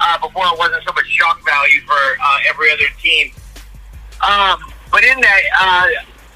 uh, 0.00 0.18
before 0.18 0.44
it 0.46 0.58
wasn't 0.58 0.82
so 0.86 0.92
much 0.94 1.06
shock 1.06 1.44
value 1.44 1.80
for 1.82 1.94
uh, 2.22 2.38
every 2.48 2.70
other 2.70 2.88
team. 3.02 3.30
Um, 4.26 4.58
but 4.90 5.04
in 5.04 5.20
that, 5.20 5.40
uh, 5.58 5.86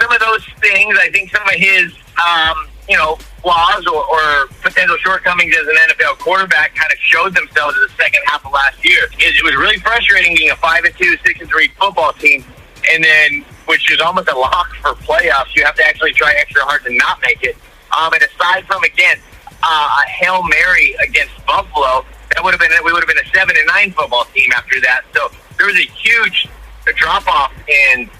some 0.00 0.12
of 0.12 0.20
those 0.20 0.44
things, 0.60 0.96
I 1.00 1.10
think 1.10 1.30
some 1.30 1.42
of 1.42 1.54
his, 1.54 1.92
um, 2.18 2.68
you 2.88 2.96
know, 2.96 3.16
flaws 3.40 3.86
or, 3.86 4.04
or 4.04 4.46
potential 4.62 4.96
shortcomings 4.98 5.54
as 5.56 5.66
an 5.66 5.74
NFL 5.74 6.18
quarterback 6.18 6.74
kind 6.74 6.90
of 6.90 6.98
showed 6.98 7.34
themselves 7.34 7.76
in 7.76 7.82
the 7.82 8.02
second 8.02 8.20
half 8.26 8.44
of 8.44 8.52
last 8.52 8.84
year. 8.84 9.04
It, 9.18 9.36
it 9.36 9.44
was 9.44 9.54
really 9.56 9.78
frustrating 9.78 10.36
being 10.36 10.50
a 10.50 10.56
five 10.56 10.84
and 10.84 10.94
two, 10.96 11.16
six 11.24 11.40
and 11.40 11.48
three 11.48 11.68
football 11.78 12.12
team, 12.14 12.44
and 12.92 13.02
then 13.02 13.44
which 13.66 13.90
is 13.90 14.00
almost 14.00 14.28
a 14.28 14.36
lock 14.36 14.74
for 14.76 14.94
playoffs. 14.94 15.54
You 15.54 15.64
have 15.64 15.74
to 15.76 15.84
actually 15.84 16.12
try 16.12 16.32
extra 16.38 16.62
hard 16.62 16.84
to 16.84 16.94
not 16.94 17.20
make 17.22 17.42
it. 17.42 17.56
Um, 17.96 18.12
and 18.12 18.22
aside 18.22 18.66
from 18.66 18.82
again 18.84 19.18
uh, 19.62 20.02
a 20.04 20.08
hail 20.08 20.42
mary 20.42 20.94
against 21.06 21.34
Buffalo, 21.46 22.04
that 22.30 22.42
would 22.42 22.52
have 22.52 22.60
been 22.60 22.70
we 22.84 22.92
would 22.92 23.02
have 23.02 23.08
been 23.08 23.24
a 23.24 23.28
seven 23.34 23.56
and 23.56 23.66
nine 23.66 23.92
football 23.92 24.24
team 24.34 24.50
after 24.54 24.80
that. 24.80 25.02
So 25.14 25.30
there 25.58 25.66
was 25.66 25.76
a 25.76 25.88
huge 25.90 26.48
drop 26.96 27.26
off 27.28 27.52
in 27.68 28.10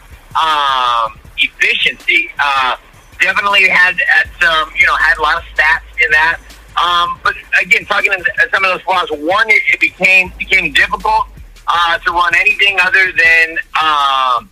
um, 0.40 1.18
efficiency. 1.38 2.30
Uh, 2.38 2.76
definitely 3.20 3.68
had 3.68 3.96
at 4.18 4.28
some 4.40 4.72
you 4.76 4.86
know 4.86 4.96
had 4.96 5.18
a 5.18 5.22
lot 5.22 5.36
of 5.36 5.44
stats 5.54 5.88
in 6.04 6.10
that. 6.12 6.38
Um, 6.82 7.20
but 7.22 7.34
again, 7.60 7.84
talking 7.84 8.10
to 8.10 8.24
some 8.50 8.64
of 8.64 8.70
those 8.70 8.82
flaws, 8.82 9.08
one 9.10 9.48
it, 9.50 9.62
it 9.72 9.80
became 9.80 10.32
became 10.38 10.72
difficult 10.72 11.26
uh, 11.66 11.98
to 11.98 12.10
run 12.10 12.34
anything 12.36 12.78
other 12.80 13.12
than. 13.12 13.58
Uh, 13.80 14.44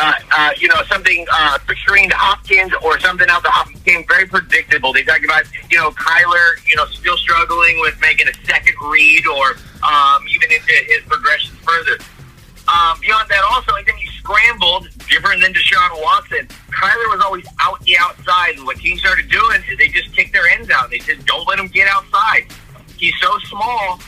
uh, 0.00 0.50
you 0.56 0.68
know, 0.68 0.82
something 0.88 1.26
uh, 1.32 1.58
featuring 1.66 2.10
Hopkins 2.10 2.72
or 2.82 2.98
something 3.00 3.28
else. 3.28 3.42
The 3.42 3.50
Hopkins 3.50 3.80
became 3.80 4.04
very 4.06 4.26
predictable. 4.26 4.92
They 4.92 5.02
talked 5.02 5.24
about, 5.24 5.44
you 5.70 5.78
know, 5.78 5.90
Kyler, 5.92 6.66
you 6.66 6.76
know, 6.76 6.86
still 6.86 7.16
struggling 7.16 7.80
with 7.80 8.00
making 8.00 8.28
a 8.28 8.34
second 8.46 8.74
read 8.90 9.26
or 9.26 9.56
um, 9.82 10.24
even 10.28 10.52
into 10.52 10.72
his 10.86 11.02
progressions 11.06 11.58
further. 11.60 11.98
Um, 12.68 12.98
beyond 13.00 13.28
that, 13.28 13.42
also, 13.50 13.72
I 13.72 13.82
think 13.82 13.98
he 13.98 14.06
scrambled 14.18 14.88
different 15.10 15.42
than 15.42 15.52
Deshaun 15.52 16.00
Watson. 16.00 16.46
Kyler 16.70 17.08
was 17.10 17.20
always 17.24 17.44
out 17.60 17.80
the 17.82 17.98
outside, 17.98 18.56
and 18.56 18.64
what 18.64 18.78
teams 18.78 19.00
started 19.00 19.28
doing 19.28 19.62
is 19.68 19.76
they 19.78 19.88
just 19.88 20.14
kick 20.14 20.32
their 20.32 20.46
ends 20.46 20.70
out. 20.70 20.90
They 20.90 21.00
said, 21.00 21.26
don't 21.26 21.46
let 21.48 21.58
him 21.58 21.66
get 21.66 21.88
outside. 21.88 22.46
He's 22.96 23.14
so 23.20 23.36
small 23.50 24.00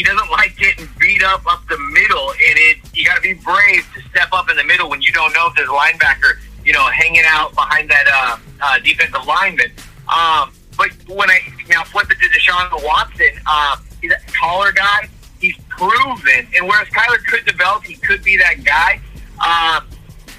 he 0.00 0.04
doesn't 0.04 0.30
like 0.30 0.56
getting 0.56 0.88
beat 0.98 1.22
up 1.22 1.46
up 1.46 1.60
the 1.68 1.76
middle, 1.92 2.30
and 2.30 2.56
it 2.56 2.78
you 2.94 3.04
got 3.04 3.16
to 3.16 3.20
be 3.20 3.34
brave 3.34 3.86
to 3.94 4.00
step 4.08 4.28
up 4.32 4.48
in 4.48 4.56
the 4.56 4.64
middle 4.64 4.88
when 4.88 5.02
you 5.02 5.12
don't 5.12 5.30
know 5.34 5.48
if 5.48 5.54
there's 5.54 5.68
a 5.68 5.72
linebacker, 5.72 6.40
you 6.64 6.72
know, 6.72 6.86
hanging 6.86 7.24
out 7.26 7.54
behind 7.54 7.90
that 7.90 8.06
uh, 8.08 8.38
uh, 8.62 8.78
defensive 8.78 9.26
lineman. 9.26 9.70
Um, 10.08 10.54
but 10.78 10.88
when 11.06 11.28
I 11.28 11.40
now 11.68 11.84
flip 11.84 12.10
it 12.10 12.16
to 12.18 12.26
Deshaun 12.30 12.82
Watson, 12.82 13.28
uh, 13.46 13.76
he's 14.00 14.10
a 14.10 14.16
taller 14.32 14.72
guy. 14.72 15.06
He's 15.38 15.58
proven, 15.68 16.48
and 16.56 16.66
whereas 16.66 16.88
Kyler 16.88 17.22
could 17.26 17.44
develop, 17.44 17.84
he 17.84 17.96
could 17.96 18.24
be 18.24 18.38
that 18.38 18.64
guy. 18.64 19.02
Uh, 19.38 19.82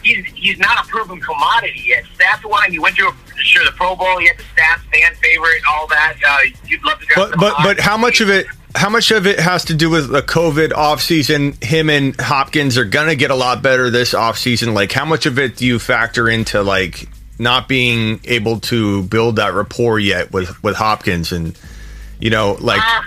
he's 0.01 0.25
he's 0.25 0.57
not 0.57 0.83
a 0.83 0.89
proven 0.89 1.21
commodity 1.21 1.83
yet. 1.85 2.05
Stats 2.17 2.49
wise, 2.49 2.71
he 2.71 2.79
went 2.79 2.95
to 2.95 3.03
a, 3.03 3.43
sure 3.43 3.63
the 3.63 3.73
Pro 3.73 3.95
Bowl. 3.95 4.17
He 4.17 4.25
had 4.25 4.39
the 4.39 4.43
stats, 4.55 4.81
fan 4.91 5.13
favorite, 5.21 5.61
all 5.69 5.85
that. 5.85 6.15
Uh, 6.27 6.49
you'd 6.65 6.83
love 6.83 6.99
to 6.99 7.05
But 7.15 7.37
but 7.37 7.53
but 7.61 7.79
how 7.79 7.95
much 7.95 8.21
of 8.21 8.29
it 8.31 8.47
how 8.75 8.89
much 8.89 9.11
of 9.11 9.27
it 9.27 9.39
has 9.39 9.65
to 9.65 9.73
do 9.73 9.89
with 9.89 10.09
the 10.09 10.21
COVID 10.21 10.69
offseason? 10.69 11.61
Him 11.63 11.89
and 11.89 12.19
Hopkins 12.19 12.77
are 12.77 12.85
gonna 12.85 13.15
get 13.15 13.31
a 13.31 13.35
lot 13.35 13.61
better 13.61 13.89
this 13.89 14.13
offseason. 14.13 14.73
Like 14.73 14.91
how 14.91 15.05
much 15.05 15.25
of 15.25 15.39
it 15.39 15.57
do 15.57 15.65
you 15.65 15.79
factor 15.79 16.29
into 16.29 16.61
like 16.61 17.09
not 17.39 17.67
being 17.67 18.19
able 18.25 18.59
to 18.59 19.03
build 19.03 19.37
that 19.37 19.53
rapport 19.53 19.99
yet 19.99 20.31
with 20.31 20.61
with 20.63 20.75
Hopkins 20.75 21.31
and 21.31 21.57
you 22.19 22.29
know 22.29 22.57
like 22.59 22.81
Uh, 22.81 23.01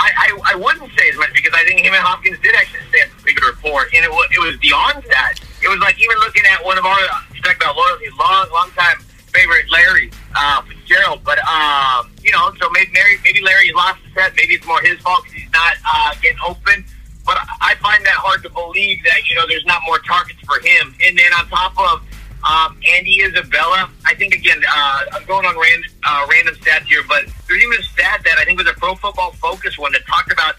I, 0.00 0.10
I, 0.14 0.52
I 0.52 0.54
wouldn't 0.54 0.90
say 0.96 1.08
as 1.10 1.16
much 1.16 1.32
because 1.34 1.52
I 1.54 1.64
think 1.64 1.80
him 1.80 1.92
and 1.92 2.02
Hopkins 2.02 2.38
did 2.38 2.54
actually 2.54 2.86
stand 2.88 3.10
a 3.18 3.22
bigger 3.24 3.46
rapport, 3.46 3.82
and 3.82 4.04
it 4.04 4.10
was, 4.10 4.28
it 4.30 4.38
was 4.38 4.56
beyond 4.58 5.02
that. 5.10 5.34
It 5.60 5.68
was 5.68 5.80
like 5.80 5.98
even 5.98 6.16
looking 6.18 6.44
at 6.46 6.64
one 6.64 6.78
of 6.78 6.86
our 6.86 7.00
you 7.34 7.40
about 7.42 7.76
loyalty, 7.76 8.06
long 8.18 8.46
long 8.52 8.70
time 8.76 8.98
favorite 9.32 9.70
Larry 9.70 10.10
uh, 10.36 10.62
Fitzgerald, 10.62 11.22
but 11.24 11.38
um, 11.44 12.10
you 12.22 12.30
know, 12.30 12.52
so 12.60 12.70
maybe 12.70 12.90
maybe 13.24 13.42
Larry 13.42 13.72
lost 13.74 14.00
maybe 14.36 14.54
it's 14.54 14.66
more 14.66 14.80
his 14.80 14.98
fault 15.00 15.24
because 15.24 15.42
he's 15.42 15.52
not 15.52 15.74
uh, 15.86 16.14
getting 16.22 16.38
open. 16.46 16.84
But 17.24 17.38
I 17.60 17.74
find 17.76 18.04
that 18.06 18.16
hard 18.16 18.42
to 18.44 18.50
believe 18.50 19.04
that 19.04 19.28
you 19.28 19.34
know 19.36 19.46
there's 19.46 19.66
not 19.66 19.82
more 19.86 19.98
targets 19.98 20.40
for 20.40 20.58
him. 20.60 20.94
And 21.04 21.18
then 21.18 21.32
on 21.34 21.46
top 21.48 21.76
of 21.76 22.00
um, 22.48 22.80
Andy 22.86 23.20
Isabella, 23.22 23.90
I 24.06 24.14
think 24.14 24.34
again, 24.34 24.62
uh, 24.64 25.02
I'm 25.12 25.24
going 25.26 25.44
on 25.44 25.58
ran, 25.58 25.82
uh, 26.04 26.26
random 26.30 26.54
stats 26.54 26.84
here, 26.84 27.02
but 27.06 27.24
there's 27.46 27.62
even 27.62 27.78
a 27.78 27.82
stat 27.82 28.22
that 28.24 28.38
I 28.38 28.44
think 28.44 28.58
was 28.58 28.68
a 28.68 28.72
Pro 28.74 28.94
Football 28.94 29.32
Focus 29.32 29.76
one 29.76 29.92
that 29.92 30.06
talked 30.06 30.32
about 30.32 30.54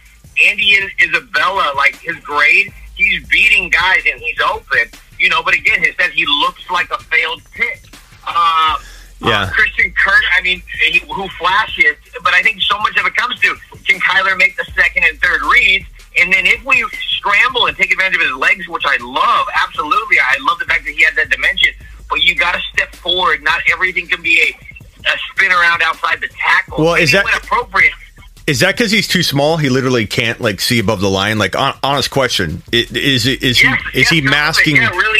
Andy 0.45 0.77
Isabella, 1.01 1.73
like 1.75 1.95
his 1.95 2.17
grade, 2.17 2.71
he's 2.95 3.25
beating 3.27 3.69
guys 3.69 4.01
and 4.11 4.19
he's 4.21 4.39
open, 4.41 4.85
you 5.17 5.29
know. 5.29 5.41
But 5.43 5.55
again, 5.55 5.79
he 5.83 5.91
says 5.99 6.11
he 6.13 6.25
looks 6.25 6.69
like 6.69 6.89
a 6.91 6.99
failed 7.03 7.41
pick. 7.51 7.83
Uh, 8.27 8.77
Yeah. 9.21 9.41
Uh, 9.41 9.49
Christian 9.51 9.91
Kirk, 9.91 10.23
I 10.38 10.41
mean, 10.41 10.61
he, 10.91 10.99
who 10.99 11.27
flashes, 11.29 11.95
but 12.23 12.33
I 12.33 12.41
think 12.41 12.61
so 12.61 12.77
much 12.79 12.95
of 12.97 13.05
it 13.05 13.15
comes 13.15 13.39
to 13.41 13.55
can 13.85 13.99
Kyler 13.99 14.38
make 14.38 14.55
the 14.55 14.65
second 14.75 15.03
and 15.03 15.19
third 15.19 15.41
reads? 15.51 15.85
And 16.19 16.31
then 16.33 16.45
if 16.45 16.63
we 16.65 16.85
scramble 17.17 17.67
and 17.67 17.75
take 17.77 17.91
advantage 17.91 18.15
of 18.15 18.21
his 18.21 18.35
legs, 18.35 18.67
which 18.67 18.83
I 18.85 18.97
love, 19.01 19.47
absolutely, 19.61 20.17
I 20.19 20.38
love 20.41 20.59
the 20.59 20.65
fact 20.65 20.85
that 20.85 20.91
he 20.91 21.03
has 21.03 21.15
that 21.15 21.29
dimension. 21.29 21.73
But 22.09 22.21
you 22.21 22.35
got 22.35 22.53
to 22.55 22.61
step 22.73 22.95
forward. 22.95 23.43
Not 23.43 23.61
everything 23.71 24.07
can 24.07 24.21
be 24.21 24.39
a, 24.41 25.07
a 25.07 25.17
spin 25.31 25.51
around 25.51 25.81
outside 25.83 26.19
the 26.21 26.29
tackle. 26.29 26.83
Well, 26.83 26.95
is 26.95 27.11
that- 27.11 27.25
appropriate? 27.43 27.93
Is 28.47 28.61
that 28.61 28.75
because 28.75 28.89
he's 28.89 29.07
too 29.07 29.21
small? 29.21 29.57
He 29.57 29.69
literally 29.69 30.07
can't 30.07 30.41
like 30.41 30.59
see 30.59 30.79
above 30.79 31.01
the 31.01 31.09
line. 31.09 31.38
Like, 31.38 31.53
hon- 31.53 31.77
honest 31.83 32.09
question: 32.09 32.63
Is 32.71 33.27
it 33.27 33.43
is 33.43 33.61
Yes, 33.61 33.79
he 33.93 33.99
is 33.99 34.05
yes, 34.05 34.09
he 34.09 34.21
masking? 34.21 34.75
Yeah, 34.77 34.89
really 34.89 35.19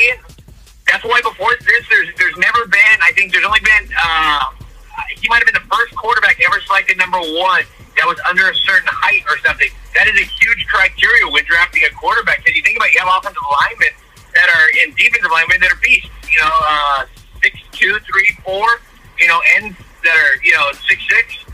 might 5.30 5.46
have 5.46 5.48
been 5.48 5.62
the 5.62 5.70
first 5.70 5.96
quarterback 5.96 6.42
ever 6.42 6.60
selected 6.66 6.98
number 6.98 7.22
one 7.22 7.64
that 7.96 8.10
was 8.10 8.18
under 8.28 8.50
a 8.50 8.56
certain 8.66 8.90
height 8.90 9.24
or 9.30 9.38
something. 9.46 9.70
That 9.94 10.10
is 10.10 10.18
a 10.18 10.26
huge 10.26 10.66
criteria 10.68 11.30
when 11.30 11.46
drafting 11.46 11.86
a 11.86 11.94
quarterback. 11.94 12.42
Because 12.42 12.58
you 12.58 12.64
think 12.66 12.78
about, 12.78 12.90
it, 12.90 12.98
you 12.98 13.02
have 13.06 13.14
offensive 13.14 13.46
linemen 13.46 13.94
that 14.34 14.48
are 14.50 14.68
in 14.84 14.98
defensive 14.98 15.30
linemen 15.30 15.62
that 15.62 15.72
are 15.72 15.82
beasts. 15.86 16.10
You 16.26 16.40
know, 16.42 16.56
uh, 16.66 17.06
six 17.42 17.56
two, 17.72 18.02
three, 18.10 18.30
four. 18.44 18.66
You 19.22 19.28
know, 19.28 19.40
ends 19.60 19.78
that 20.04 20.16
are 20.18 20.34
you 20.42 20.54
know 20.58 20.66
six 20.88 21.00
six. 21.06 21.46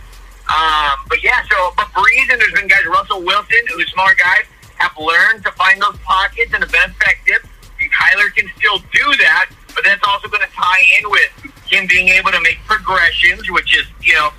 Um, 0.45 1.01
but 1.09 1.23
yeah, 1.23 1.41
so 1.49 1.73
but 1.75 1.89
Brees 1.91 2.29
and 2.31 2.39
there's 2.39 2.53
been 2.53 2.67
guys 2.69 2.85
Russell 2.87 3.23
Wilson, 3.23 3.63
who's 3.73 3.89
smaller 3.91 4.15
guys, 4.15 4.45
have 4.77 4.93
learned 4.97 5.43
to 5.43 5.51
find 5.57 5.81
those 5.81 5.97
pockets 6.05 6.53
and 6.53 6.61
have 6.61 6.71
been 6.71 6.91
effective. 6.93 7.41
And 7.81 7.89
Kyler 7.91 8.29
can 8.35 8.47
still 8.55 8.77
do 8.93 9.05
that, 9.25 9.49
but 9.73 9.83
that's 9.83 10.05
also 10.07 10.29
going 10.29 10.45
to 10.45 10.53
tie 10.53 10.85
in 11.01 11.09
with 11.09 11.54
him 11.69 11.87
being 11.87 12.09
able 12.09 12.31
to 12.31 12.41
make 12.41 12.57
progressions, 12.65 13.49
which 13.51 13.77
is 13.77 13.85
you 14.01 14.13
know 14.13 14.29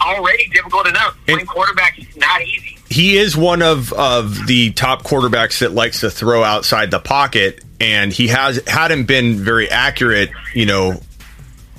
already 0.00 0.48
difficult 0.48 0.86
enough. 0.86 1.16
Playing 1.26 1.46
quarterback 1.46 1.98
is 1.98 2.16
not 2.16 2.42
easy. 2.42 2.78
he 2.88 3.16
is 3.16 3.36
one 3.36 3.62
of 3.62 3.92
of 3.92 4.46
the 4.46 4.72
top 4.72 5.02
quarterbacks 5.02 5.60
that 5.60 5.72
likes 5.72 6.00
to 6.00 6.10
throw 6.10 6.42
outside 6.44 6.90
the 6.90 7.00
pocket, 7.00 7.64
and 7.80 8.12
he 8.12 8.28
has 8.28 8.60
hadn't 8.66 9.04
been 9.04 9.36
very 9.36 9.70
accurate. 9.70 10.30
You 10.54 10.66
know, 10.66 11.00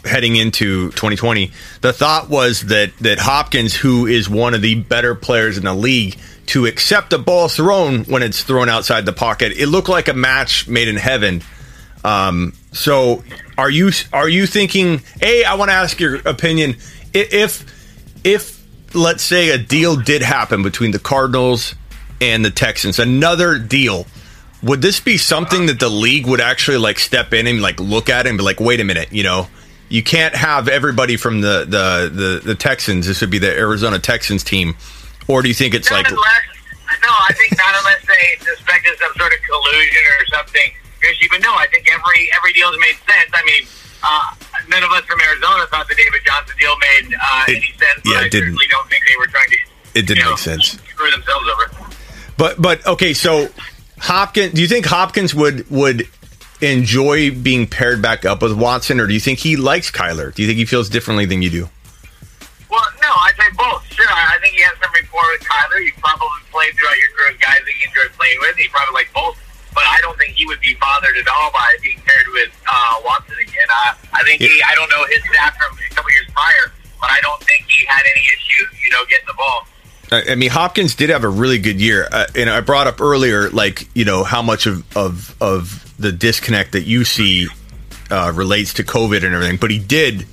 heading 0.04 0.36
into 0.36 0.90
2020, 0.92 1.52
the 1.82 1.94
thought 1.94 2.30
was 2.30 2.62
that 2.68 2.92
that 3.02 3.20
Hopkins, 3.20 3.76
who 3.76 4.08
is 4.08 4.30
one 4.30 4.54
of 4.54 4.62
the 4.62 4.76
better 4.76 5.14
players 5.16 5.58
in 5.58 5.66
the 5.66 5.74
league, 5.76 6.18
to 6.48 6.66
accept 6.66 7.14
a 7.14 7.18
ball 7.18 7.48
thrown 7.50 8.04
when 8.06 8.24
it's 8.24 8.44
thrown 8.44 8.70
outside 8.70 9.06
the 9.06 9.14
pocket, 9.14 9.52
it 9.52 9.68
looked 9.68 9.90
like 9.90 10.08
a 10.08 10.14
match 10.14 10.68
made 10.68 10.88
in 10.88 10.96
heaven. 10.96 11.44
Um, 12.04 12.54
so, 12.78 13.24
are 13.58 13.70
you 13.70 13.92
are 14.14 14.30
you 14.30 14.46
thinking? 14.46 15.02
A, 15.22 15.44
I 15.44 15.56
want 15.56 15.70
to 15.70 15.74
ask 15.74 16.00
your 16.00 16.18
opinion. 16.28 16.76
If 17.12 17.66
if 18.24 18.64
let's 18.94 19.24
say 19.24 19.50
a 19.50 19.58
deal 19.58 19.96
did 19.96 20.22
happen 20.22 20.62
between 20.62 20.92
the 20.92 21.00
Cardinals 21.00 21.74
and 22.22 22.46
the 22.46 22.52
Texans, 22.52 23.00
another 23.00 23.58
deal, 23.58 24.06
would 24.62 24.84
this 24.84 25.00
be 25.00 25.18
something 25.18 25.66
that 25.66 25.80
the 25.80 25.90
league 25.90 26.28
would 26.28 26.40
actually 26.40 26.78
like 26.78 27.00
step 27.00 27.34
in 27.34 27.48
and 27.48 27.62
like 27.62 27.80
look 27.80 28.10
at 28.10 28.28
and 28.28 28.38
be 28.38 28.44
like, 28.44 28.60
wait 28.60 28.80
a 28.80 28.84
minute, 28.84 29.12
you 29.12 29.24
know, 29.24 29.48
you 29.90 30.04
can't 30.04 30.36
have 30.36 30.68
everybody 30.68 31.18
from 31.18 31.42
the 31.42 31.66
the 31.68 32.12
the, 32.14 32.42
the 32.46 32.56
Texans. 32.56 33.08
This 33.08 33.22
would 33.22 33.32
be 33.32 33.40
the 33.40 33.52
Arizona 33.52 33.98
Texans 33.98 34.44
team, 34.44 34.76
or 35.28 35.42
do 35.42 35.48
you 35.48 35.56
think 35.56 35.74
it's 35.74 35.90
Not 35.90 35.98
like? 35.98 36.10
unless, 36.10 36.42
no, 37.02 37.10
I 37.10 37.34
think 37.34 37.58
not 37.58 37.74
unless 37.76 38.06
they 38.06 38.54
suspected 38.54 39.00
some 39.00 39.14
sort 39.18 39.34
of 39.34 39.40
collusion 39.42 40.04
or 40.20 40.26
something. 40.28 40.72
Because 41.08 41.24
even 41.24 41.40
no, 41.42 41.54
I 41.56 41.68
think 41.68 41.88
every 41.88 42.30
every 42.36 42.52
deal's 42.54 42.76
made 42.80 43.00
sense. 43.08 43.32
I 43.32 43.44
mean, 43.48 43.64
uh, 44.04 44.36
none 44.68 44.84
of 44.84 44.92
us 44.92 45.06
from 45.06 45.22
Arizona 45.22 45.66
thought 45.72 45.88
the 45.88 45.96
David 45.96 46.22
Johnson 46.26 46.56
deal 46.60 46.76
made 46.78 47.16
uh, 47.16 47.44
It- 47.48 47.58
any 47.64 47.72
sense. 47.80 48.02
yeah, 48.04 48.14
but 48.14 48.18
I 48.18 48.30
didn't. 48.30 48.32
certainly 48.60 48.68
don't 48.70 48.90
think 48.90 49.04
they 49.08 49.16
were 49.18 49.28
trying 49.28 49.50
to. 49.50 49.58
It 50.00 50.06
didn't 50.08 50.24
know, 50.26 50.32
make 50.32 50.40
sense. 50.40 50.78
Screw 50.90 51.10
themselves 51.12 51.48
over. 51.48 51.72
But 52.38 52.62
but 52.62 52.86
okay, 52.86 53.14
so 53.14 53.48
Hopkins, 54.00 54.54
do 54.54 54.62
you 54.62 54.68
think 54.68 54.86
Hopkins 54.86 55.34
would 55.34 55.70
would 55.72 56.08
enjoy 56.62 57.32
being 57.32 57.68
paired 57.68 58.02
back 58.02 58.26
up 58.26 58.42
with 58.42 58.54
Watson, 58.54 59.00
or 59.00 59.08
do 59.08 59.14
you 59.14 59.20
think 59.20 59.40
he 59.40 59.56
likes 59.56 59.90
Kyler? 59.90 60.34
Do 60.34 60.42
you 60.42 60.48
think 60.48 60.58
he 60.60 60.66
feels 60.66 60.90
differently 60.90 61.26
than 61.26 61.42
you 61.42 61.50
do? 61.50 61.70
Well, 62.70 62.84
no, 63.02 63.10
I 63.10 63.32
say 63.38 63.50
both. 63.58 63.86
Sure, 63.94 64.06
I 64.10 64.36
I 64.36 64.40
think 64.42 64.54
he 64.56 64.62
has 64.62 64.74
some 64.82 64.92
rapport 64.94 65.24
with 65.32 65.42
Kyler. 65.48 65.82
You 65.84 65.92
probably 65.98 66.28
played 66.52 66.74
throughout 66.76 66.98
your 66.98 67.10
career 67.16 67.32
with 67.32 67.42
guys 67.42 67.60
that 67.64 67.74
you 67.80 67.88
enjoyed 67.88 68.12
playing 68.20 68.38
with. 68.42 68.56
He 68.58 68.68
probably 68.68 68.94
like 68.94 69.10
both. 69.14 69.38
But 69.78 69.86
I 69.86 70.02
don't 70.02 70.18
think 70.18 70.34
he 70.34 70.48
would 70.48 70.60
be 70.60 70.76
bothered 70.82 71.16
at 71.16 71.28
all 71.28 71.52
by 71.52 71.70
being 71.84 72.02
paired 72.04 72.26
with 72.34 72.50
uh, 72.66 72.96
Watson 73.06 73.38
again. 73.40 73.68
Uh, 73.70 73.94
I 74.12 74.24
think 74.24 74.42
he, 74.42 74.60
I 74.68 74.74
don't 74.74 74.90
know 74.90 75.06
his 75.06 75.22
stats 75.22 75.56
from 75.56 75.78
a 75.78 75.94
couple 75.94 76.10
years 76.10 76.26
prior, 76.34 76.74
but 77.00 77.12
I 77.12 77.22
don't 77.22 77.40
think 77.44 77.70
he 77.70 77.86
had 77.86 78.02
any 78.12 78.26
issue, 78.26 78.66
you 78.84 78.90
know, 78.90 79.06
getting 79.08 79.28
the 79.28 79.36
ball. 79.36 79.68
I 80.12 80.32
I 80.32 80.36
mean, 80.36 80.50
Hopkins 80.50 80.96
did 80.96 81.12
have 81.12 81.24
a 81.24 81.30
really 81.30 81.60
good 81.60 81.80
year, 81.80 82.08
uh, 82.12 82.26
and 82.34 82.50
I 82.50 82.62
brought 82.62 82.88
up 82.88 83.02
earlier, 83.02 83.52
like 83.52 83.88
you 83.96 84.04
know, 84.04 84.24
how 84.24 84.42
much 84.42 84.66
of 84.66 84.84
of 84.98 85.36
of 85.40 85.94
the 86.00 86.12
disconnect 86.12 86.72
that 86.72 86.86
you 86.86 87.04
see 87.04 87.48
uh, 88.10 88.32
relates 88.34 88.74
to 88.76 88.84
COVID 88.84 89.24
and 89.24 89.36
everything. 89.36 89.58
But 89.58 89.70
he 89.70 89.78
did 89.78 90.26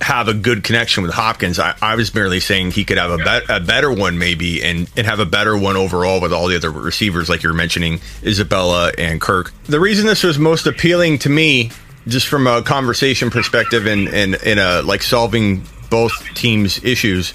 have 0.00 0.28
a 0.28 0.34
good 0.34 0.62
connection 0.62 1.02
with 1.02 1.12
Hopkins. 1.12 1.58
I, 1.58 1.74
I 1.80 1.94
was 1.94 2.14
merely 2.14 2.40
saying 2.40 2.72
he 2.72 2.84
could 2.84 2.98
have 2.98 3.10
a, 3.10 3.18
bet, 3.18 3.44
a 3.48 3.60
better 3.60 3.92
one, 3.92 4.18
maybe, 4.18 4.62
and 4.62 4.90
and 4.96 5.06
have 5.06 5.20
a 5.20 5.26
better 5.26 5.56
one 5.56 5.76
overall 5.76 6.20
with 6.20 6.32
all 6.32 6.48
the 6.48 6.56
other 6.56 6.70
receivers, 6.70 7.28
like 7.28 7.42
you're 7.42 7.54
mentioning, 7.54 8.00
Isabella 8.22 8.92
and 8.98 9.20
Kirk. 9.20 9.52
The 9.64 9.80
reason 9.80 10.06
this 10.06 10.22
was 10.22 10.38
most 10.38 10.66
appealing 10.66 11.18
to 11.20 11.30
me, 11.30 11.70
just 12.06 12.28
from 12.28 12.46
a 12.46 12.62
conversation 12.62 13.30
perspective 13.30 13.86
and 13.86 14.08
and 14.08 14.34
in 14.34 14.58
a 14.58 14.82
like 14.82 15.02
solving 15.02 15.64
both 15.88 16.12
teams' 16.34 16.82
issues, 16.84 17.32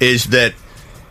is 0.00 0.26
that 0.26 0.54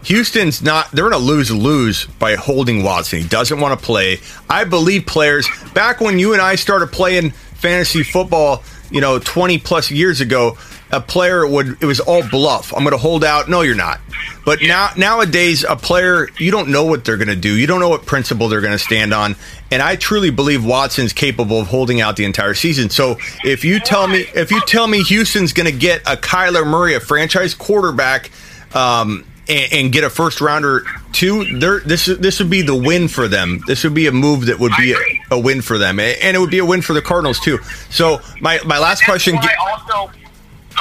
Houston's 0.04 0.62
not, 0.62 0.89
they're 0.92 1.10
going 1.10 1.20
to 1.20 1.25
lose 1.25 1.51
lose 1.51 2.06
by 2.06 2.36
holding 2.36 2.84
Watson. 2.84 3.20
He 3.20 3.27
doesn't 3.27 3.60
want 3.60 3.77
to 3.77 3.86
play. 3.86 4.20
I 4.50 4.63
believe 4.63 5.06
players, 5.06 5.48
back 5.74 6.00
when 6.00 6.18
you 6.18 6.34
and 6.34 6.42
I 6.42 6.56
started 6.56 6.92
playing 6.92 7.32
fantasy 7.32 8.04
football, 8.04 8.63
you 8.89 9.01
know, 9.01 9.20
20 9.20 9.58
plus 9.58 9.92
years 9.92 10.22
ago, 10.22 10.58
a 10.91 11.01
player 11.01 11.46
would, 11.46 11.82
it 11.82 11.86
was 11.86 12.00
all 12.00 12.27
bluff. 12.29 12.74
I'm 12.74 12.84
going 12.84 12.91
to 12.91 12.98
hold 12.98 13.24
out. 13.24 13.50
No, 13.50 13.62
you're 13.62 13.75
not. 13.75 14.00
But 14.46 14.60
now, 14.62 14.91
nowadays, 14.96 15.63
a 15.63 15.75
player, 15.75 16.29
you 16.38 16.51
don't 16.51 16.70
know 16.70 16.86
what 16.86 17.03
they're 17.03 17.17
going 17.17 17.27
to 17.27 17.36
do. 17.36 17.58
You 17.58 17.67
don't 17.67 17.79
know 17.79 17.89
what 17.89 18.06
principle 18.06 18.48
they're 18.48 18.62
going 18.62 18.74
to 18.74 18.79
stand 18.79 19.13
on. 19.13 19.36
And 19.72 19.82
I 19.82 19.98
truly 19.98 20.29
believe 20.29 20.63
Watson's 20.63 21.12
capable 21.12 21.60
of 21.60 21.67
holding 21.67 22.00
out 22.00 22.15
the 22.15 22.25
entire 22.25 22.53
season. 22.53 22.89
So 22.89 23.17
if 23.44 23.65
you 23.65 23.79
tell 23.79 24.08
me, 24.08 24.25
if 24.34 24.51
you 24.51 24.62
tell 24.65 24.88
me 24.88 25.03
Houston's 25.03 25.53
going 25.53 25.70
to 25.72 25.77
get 25.77 26.01
a 26.01 26.15
Kyler 26.15 26.65
Murray, 26.65 26.96
a 26.96 27.00
franchise 27.00 27.53
quarterback, 27.53 28.32
um, 28.74 29.25
and, 29.50 29.74
and 29.74 29.91
get 29.91 30.03
a 30.03 30.10
first 30.10 30.41
rounder 30.41 30.86
too. 31.12 31.58
This 31.86 32.06
this 32.06 32.39
would 32.39 32.50
be 32.50 32.62
the 32.62 32.75
win 32.75 33.08
for 33.08 33.27
them. 33.27 33.62
This 33.65 33.84
would 33.84 33.94
be 33.94 34.08
a 34.08 34.12
move 34.12 34.48
that 34.48 34.60
would 34.60 34.74
be 34.77 34.94
a, 34.94 34.98
a 35.32 35.39
win 35.39 35.62
for 35.62 35.77
them, 35.77 36.00
and 36.00 36.36
it 36.36 36.39
would 36.39 36.51
be 36.51 36.60
a 36.60 36.65
win 36.65 36.82
for 36.82 36.94
the 36.94 37.01
Cardinals 37.01 37.39
too. 37.39 37.60
So 37.89 38.20
my 38.41 38.60
my 38.65 38.79
last 38.79 39.03
question: 39.06 39.38
also, 39.38 40.12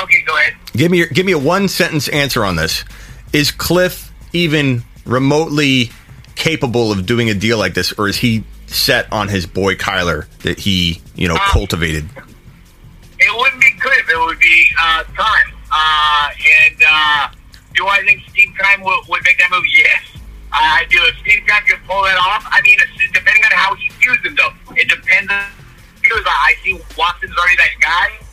okay, 0.03 0.23
go 0.23 0.37
ahead. 0.37 0.55
give 0.73 0.91
me 0.91 0.99
your, 0.99 1.07
give 1.09 1.27
me 1.27 1.33
a 1.33 1.39
one 1.39 1.69
sentence 1.69 2.09
answer 2.09 2.45
on 2.45 2.57
this. 2.57 2.85
Is 3.33 3.51
Cliff 3.51 4.13
even 4.33 4.83
remotely 5.05 5.91
capable 6.35 6.93
of 6.93 7.07
doing 7.07 7.31
a 7.31 7.35
deal 7.35 7.59
like 7.59 7.75
this, 7.75 7.93
or 7.93 8.09
is 8.09 8.17
he 8.17 8.45
set 8.67 9.11
on 9.13 9.29
his 9.29 9.47
boy 9.47 9.75
Kyler 9.75 10.27
that 10.41 10.59
he 10.59 11.01
you 11.15 11.29
know 11.29 11.37
cultivated? 11.37 12.09
It 13.19 13.39
wouldn't 13.39 13.61
be 13.61 13.71
Cliff. 13.81 14.09
It 14.09 14.19
would 14.19 14.39
be 14.39 14.67
uh, 14.81 15.05
Keim. 15.17 15.55
Uh, 15.73 16.29
and 16.69 16.83
uh, 16.87 17.29
do 17.75 17.87
I 17.87 18.03
think 18.03 18.23
Steve 18.29 18.55
Keim 18.59 18.83
would, 18.83 19.01
would 19.09 19.23
make 19.25 19.39
that 19.39 19.51
move? 19.51 19.65
Yes. 19.73 20.03
I 20.53 20.87
do. 20.89 20.99
If 21.03 21.19
Steve 21.19 21.43
Keim 21.47 21.63
could 21.69 21.81
pull 21.87 22.03
that 22.03 22.17
off, 22.17 22.47
I 22.47 22.61
mean, 22.63 22.79
it's 22.81 23.13
depending 23.13 23.45
on 23.45 23.51
how 23.53 23.75
he 23.75 23.89
views 24.01 24.19
him, 24.25 24.37
though. 24.37 24.53
It 24.75 24.89
depends 24.89 25.31
on 25.33 25.45
because 26.01 26.23
I 26.25 26.55
see 26.63 26.81
Watson's 26.97 27.37
already 27.37 27.57
that 27.57 27.75
guy. 27.81 28.26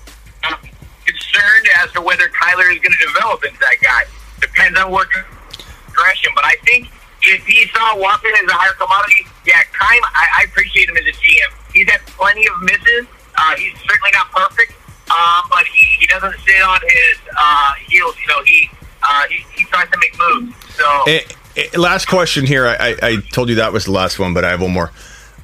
Concerned 1.33 1.67
as 1.83 1.91
to 1.93 2.01
whether 2.01 2.29
Kyler 2.29 2.71
is 2.71 2.77
going 2.79 2.93
to 2.93 3.05
develop 3.07 3.43
into 3.43 3.59
that 3.59 3.77
guy. 3.81 4.03
Depends 4.39 4.77
on 4.79 4.91
what 4.91 5.07
progression. 5.09 6.31
But 6.35 6.45
I 6.45 6.55
think 6.63 6.89
if 7.23 7.43
he 7.45 7.67
saw 7.69 7.97
Watson 7.97 8.31
as 8.43 8.49
a 8.49 8.53
higher 8.53 8.73
commodity, 8.73 9.25
yeah, 9.45 9.63
Keim, 9.73 10.01
I, 10.13 10.41
I 10.41 10.43
appreciate 10.45 10.89
him 10.89 10.97
as 10.97 11.05
a 11.05 11.11
GM. 11.17 11.51
He's 11.73 11.89
had 11.89 12.01
plenty 12.05 12.47
of 12.47 12.61
misses. 12.61 13.07
Uh, 13.35 13.55
he's 13.57 13.73
certainly 13.81 14.11
not 14.13 14.29
perfect, 14.31 14.73
uh, 15.09 15.41
but 15.49 15.65
he, 15.65 15.85
he 15.99 16.05
doesn't 16.07 16.35
sit 16.45 16.61
on 16.61 16.79
his 16.81 17.17
uh, 17.35 17.71
heels. 17.87 18.15
You 18.21 18.27
know, 18.27 18.43
he, 18.45 18.69
uh, 19.01 19.23
he 19.27 19.43
he 19.57 19.65
tries 19.65 19.89
to 19.89 19.97
make 19.97 20.13
moves. 20.19 20.53
So 20.77 21.03
Eh, 21.07 21.21
eh, 21.57 21.67
last 21.77 22.07
question 22.07 22.45
here. 22.45 22.67
I, 22.67 22.75
I, 22.75 22.95
I 23.01 23.15
told 23.31 23.49
you 23.49 23.55
that 23.55 23.73
was 23.73 23.85
the 23.85 23.91
last 23.91 24.19
one, 24.19 24.33
but 24.35 24.45
I 24.45 24.51
have 24.51 24.61
one 24.61 24.71
more. 24.71 24.91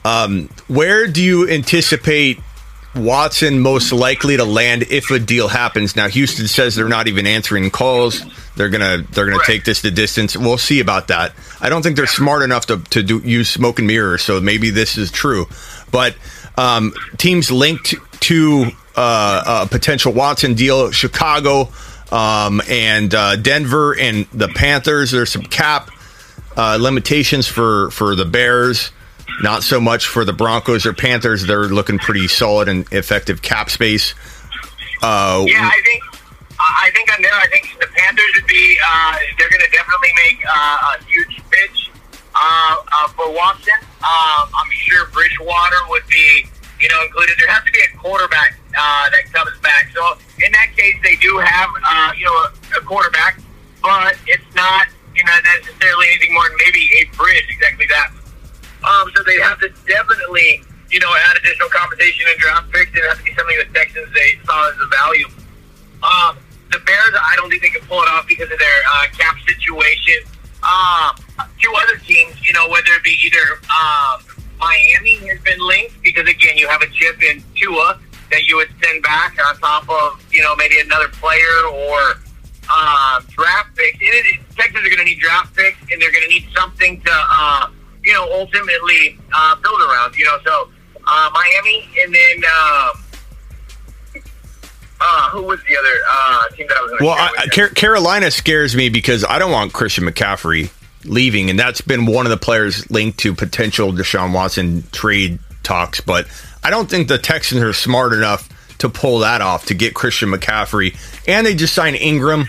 Um, 0.06 0.50
where 0.68 1.08
do 1.08 1.22
you 1.22 1.50
anticipate 1.50 2.40
Watson 2.96 3.60
most 3.60 3.92
likely 3.92 4.38
to 4.38 4.44
land 4.46 4.84
if 4.90 5.12
a 5.12 5.20
deal 5.20 5.48
happens? 5.48 5.96
Now, 5.96 6.08
Houston 6.08 6.48
says 6.48 6.76
they're 6.76 6.90
not 6.90 7.08
even 7.08 7.28
answering 7.28 7.70
calls. 7.70 8.24
They're 8.56 8.70
gonna 8.70 9.04
they're 9.12 9.26
gonna 9.26 9.38
Right. 9.38 9.46
take 9.46 9.64
this 9.66 9.82
the 9.82 9.92
distance. 9.92 10.36
We'll 10.36 10.58
see 10.58 10.80
about 10.80 11.08
that. 11.10 11.34
I 11.62 11.70
don't 11.70 11.82
think 11.84 11.96
they're 11.96 12.08
smart 12.08 12.42
enough 12.42 12.66
to 12.68 12.78
to 12.90 13.04
do 13.04 13.20
use 13.24 13.50
smoke 13.50 13.80
and 13.80 13.88
mirrors. 13.88 14.24
So 14.24 14.42
maybe 14.42 14.70
this 14.72 14.98
is 14.98 15.12
true, 15.12 15.48
but 15.92 16.16
um, 16.58 16.94
teams 17.18 17.52
linked 17.52 17.96
to 18.22 18.66
uh, 18.96 19.62
a 19.64 19.68
potential 19.70 20.12
Watson 20.12 20.56
deal. 20.56 20.92
Chicago 20.92 21.70
um, 22.12 22.62
and 22.70 23.14
uh, 23.14 23.36
Denver 23.38 23.96
and 23.98 24.26
the 24.34 24.48
Panthers. 24.50 25.12
There's 25.12 25.32
some 25.32 25.44
cap 25.44 25.90
uh, 26.58 26.78
limitations 26.82 27.48
for 27.48 27.92
for 27.92 28.16
the 28.16 28.26
Bears. 28.26 28.92
Not 29.42 29.64
so 29.64 29.80
much 29.80 30.08
for 30.08 30.26
the 30.26 30.34
Broncos 30.34 30.86
or 30.86 30.94
Panthers. 30.94 31.46
They're 31.46 31.68
looking 31.68 31.98
pretty 31.98 32.28
solid 32.28 32.68
and 32.68 32.86
effective 32.92 33.42
cap 33.42 33.70
space. 33.70 34.14
Uh, 35.02 35.46
yeah, 35.48 35.64
I 35.64 35.82
think 35.86 36.04
I 36.60 36.92
think 36.94 37.12
on 37.14 37.22
there, 37.22 37.34
I 37.34 37.48
think 37.48 37.78
the 37.80 37.88
Panthers 37.88 38.32
would 38.36 38.48
be. 38.48 38.78
Uh, 38.86 39.16
they're 39.38 39.50
going 39.50 39.62
to 39.62 39.72
definitely 39.72 40.10
make 40.28 40.44
uh, 40.46 40.96
a 41.00 41.04
huge 41.06 41.42
pitch 41.50 41.90
uh, 42.36 42.76
uh, 42.84 43.08
for 43.16 43.32
Watson. 43.32 43.80
Um, 44.04 44.50
I'm 44.52 44.72
sure 44.72 45.08
Bridgewater 45.08 45.78
would 45.90 46.06
be, 46.08 46.46
you 46.82 46.90
know, 46.90 47.02
included. 47.04 47.36
There 47.40 47.48
has 47.48 47.64
to 47.64 47.72
be 47.72 47.80
a 47.80 47.98
quarterback 47.98 48.60
uh, 48.78 49.10
that 49.10 49.32
comes 49.32 49.58
back. 49.60 49.92
So 49.96 50.18
in 50.44 50.52
that 50.52 50.76
case, 50.76 50.96
they 51.02 51.16
do 51.16 51.38
have, 51.38 51.69
have 76.80 76.90
a 76.90 76.94
chip 76.94 77.22
in 77.24 77.44
Tua 77.56 78.00
that 78.32 78.44
you 78.46 78.58
would 78.58 78.70
send 78.82 79.04
back 79.04 79.38
on 79.46 79.58
top 79.58 79.90
of, 79.90 80.24
you 80.32 80.42
know, 80.42 80.56
maybe 80.56 80.80
another 80.80 81.08
player 81.08 81.66
or 81.72 82.00
um, 82.70 83.26
draft 83.30 83.76
picks. 83.76 84.00
And 84.00 84.10
it, 84.14 84.40
Texans 84.56 84.86
are 84.86 84.90
going 84.90 85.00
to 85.00 85.06
need 85.06 85.20
draft 85.20 85.56
picks, 85.56 85.80
and 85.92 86.02
they're 86.02 86.12
going 86.12 86.24
to 86.24 86.30
need 86.30 86.48
something 86.56 87.02
to, 87.02 87.12
uh, 87.12 87.70
you 88.04 88.14
know, 88.14 88.28
ultimately 88.32 89.18
uh, 89.34 89.56
build 89.56 89.82
around. 89.82 90.16
You 90.16 90.26
know, 90.26 90.38
so 90.46 90.70
uh, 91.06 91.30
Miami, 91.34 91.90
and 92.04 92.14
then. 92.14 92.44
Um, 92.46 93.04
uh, 95.02 95.30
who 95.30 95.44
was 95.44 95.62
the 95.66 95.78
other 95.78 95.96
uh, 96.12 96.50
team 96.58 96.68
that 96.68 96.76
I 96.76 96.82
was 96.82 96.90
going 96.90 97.00
to 97.00 97.06
Well, 97.06 97.16
I, 97.18 97.48
Car- 97.56 97.70
Carolina 97.70 98.30
scares 98.32 98.76
me 98.76 98.90
because 98.90 99.24
I 99.24 99.40
don't 99.40 99.50
want 99.50 99.72
Christian 99.72 100.04
McCaffrey 100.04 100.70
leaving, 101.06 101.50
and 101.50 101.58
that's 101.58 101.80
been 101.80 102.06
one 102.06 102.26
of 102.26 102.32
the 102.32 102.38
players 102.38 102.92
linked 102.92 103.18
to 103.20 103.34
potential 103.34 103.94
Deshaun 103.94 104.34
Watson 104.34 104.84
trade 104.92 105.40
talks. 105.64 106.02
But 106.02 106.28
I 106.70 106.72
don't 106.72 106.86
think 106.88 107.08
the 107.08 107.18
Texans 107.18 107.64
are 107.64 107.74
smart 107.74 108.14
enough 108.14 108.46
to 108.78 108.90
pull 108.90 109.26
that 109.26 109.42
off 109.42 109.66
to 109.66 109.74
get 109.74 109.96
Christian 109.96 110.30
McCaffrey, 110.30 110.94
and 111.28 111.42
they 111.42 111.56
just 111.56 111.74
signed 111.74 111.96
Ingram. 111.96 112.46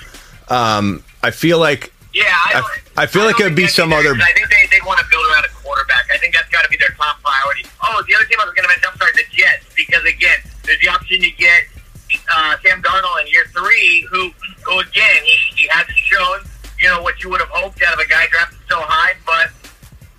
Um, 0.53 1.03
I 1.23 1.31
feel 1.31 1.59
like 1.59 1.91
yeah, 2.13 2.25
I, 2.29 2.61
I, 2.61 3.05
I 3.05 3.07
feel 3.07 3.25
like 3.25 3.41
it'd 3.41 3.57
be 3.57 3.67
some 3.67 3.95
other. 3.95 4.13
I 4.13 4.33
think 4.37 4.51
they, 4.51 4.69
they 4.77 4.85
want 4.85 5.01
to 5.01 5.07
build 5.09 5.25
around 5.25 5.47
a 5.47 5.53
quarterback. 5.65 6.05
I 6.13 6.19
think 6.19 6.35
that's 6.35 6.51
got 6.51 6.61
to 6.65 6.69
be 6.69 6.77
their 6.77 6.93
top 7.01 7.17
priority. 7.25 7.65
Oh, 7.83 8.05
the 8.07 8.15
other 8.15 8.27
team 8.27 8.37
I 8.43 8.45
was 8.45 8.53
going 8.53 8.65
to 8.65 8.69
mention, 8.69 8.93
I'm 8.93 8.99
sorry, 8.99 9.13
the 9.17 9.25
Jets, 9.33 9.65
because 9.73 10.05
again, 10.05 10.45
there's 10.69 10.81
the 10.85 10.89
option 10.93 11.17
to 11.25 11.31
get 11.41 11.65
uh, 12.13 12.61
Sam 12.61 12.83
Darnold 12.83 13.25
in 13.25 13.33
year 13.33 13.49
three, 13.57 14.07
who, 14.13 14.37
who 14.69 14.81
again, 14.81 15.25
he, 15.25 15.65
he 15.65 15.69
hasn't 15.73 15.97
shown, 15.97 16.45
you 16.79 16.93
know, 16.93 17.01
what 17.01 17.25
you 17.25 17.31
would 17.31 17.41
have 17.41 17.49
hoped 17.49 17.81
out 17.89 17.95
of 17.95 18.01
a 18.01 18.07
guy 18.07 18.29
drafted 18.29 18.61
so 18.69 18.85
high, 18.85 19.17
but 19.25 19.49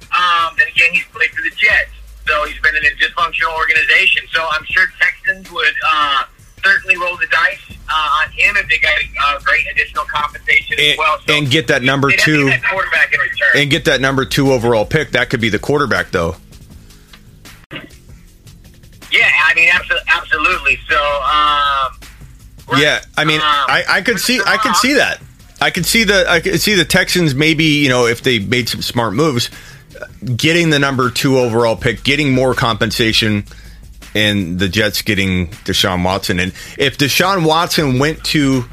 um, 0.09 0.57
then 0.57 0.65
again, 0.73 0.89
he's 0.89 1.05
played 1.13 1.29
for 1.29 1.45
the 1.45 1.53
Jets, 1.53 1.93
so 2.27 2.45
he's 2.45 2.59
been 2.61 2.75
in 2.75 2.83
a 2.85 2.95
dysfunctional 2.95 3.55
organization. 3.57 4.27
So 4.31 4.45
I'm 4.51 4.65
sure 4.65 4.85
Texans 4.99 5.51
would 5.51 5.73
uh, 5.91 6.23
certainly 6.63 6.97
roll 6.97 7.17
the 7.17 7.27
dice 7.27 7.77
uh, 7.89 8.21
on 8.23 8.31
him 8.31 8.55
if 8.57 8.67
they 8.69 8.77
got 8.77 8.93
uh, 9.23 9.39
great 9.39 9.65
additional 9.71 10.05
compensation 10.05 10.77
and, 10.79 10.91
as 10.91 10.97
well. 10.97 11.19
So 11.25 11.33
and 11.33 11.49
get 11.49 11.67
that 11.67 11.83
number 11.83 12.11
two 12.11 12.45
that 12.45 12.63
quarterback 12.63 13.13
in 13.13 13.19
return. 13.19 13.49
And 13.55 13.69
get 13.71 13.85
that 13.85 14.01
number 14.01 14.25
two 14.25 14.51
overall 14.51 14.85
pick. 14.85 15.11
That 15.11 15.29
could 15.29 15.41
be 15.41 15.49
the 15.49 15.59
quarterback, 15.59 16.11
though. 16.11 16.35
Yeah, 19.11 19.29
I 19.45 19.53
mean, 19.55 19.69
absolutely. 20.07 20.79
So, 20.87 20.95
um, 20.95 21.99
right, 22.71 22.81
yeah, 22.81 23.01
I 23.17 23.25
mean, 23.25 23.41
um, 23.41 23.45
I, 23.45 23.83
I 23.89 24.01
could 24.01 24.19
see, 24.19 24.39
I 24.45 24.55
could 24.57 24.75
see 24.77 24.93
that. 24.93 25.21
I 25.59 25.69
could 25.69 25.85
see 25.85 26.05
the, 26.05 26.29
I 26.29 26.39
could 26.39 26.61
see 26.61 26.75
the 26.75 26.85
Texans 26.85 27.35
maybe, 27.35 27.65
you 27.65 27.89
know, 27.89 28.05
if 28.05 28.21
they 28.23 28.39
made 28.39 28.69
some 28.69 28.81
smart 28.81 29.13
moves, 29.13 29.49
getting 30.35 30.69
the 30.69 30.79
number 30.79 31.09
two 31.09 31.37
overall 31.37 31.75
pick, 31.75 32.03
getting 32.03 32.33
more 32.33 32.53
compensation, 32.53 33.45
and 34.13 34.59
the 34.59 34.69
Jets 34.69 35.01
getting 35.01 35.47
Deshaun 35.65 36.03
Watson. 36.03 36.39
And 36.39 36.53
if 36.77 36.97
Deshaun 36.97 37.45
Watson 37.45 37.99
went 37.99 38.23
to 38.25 38.65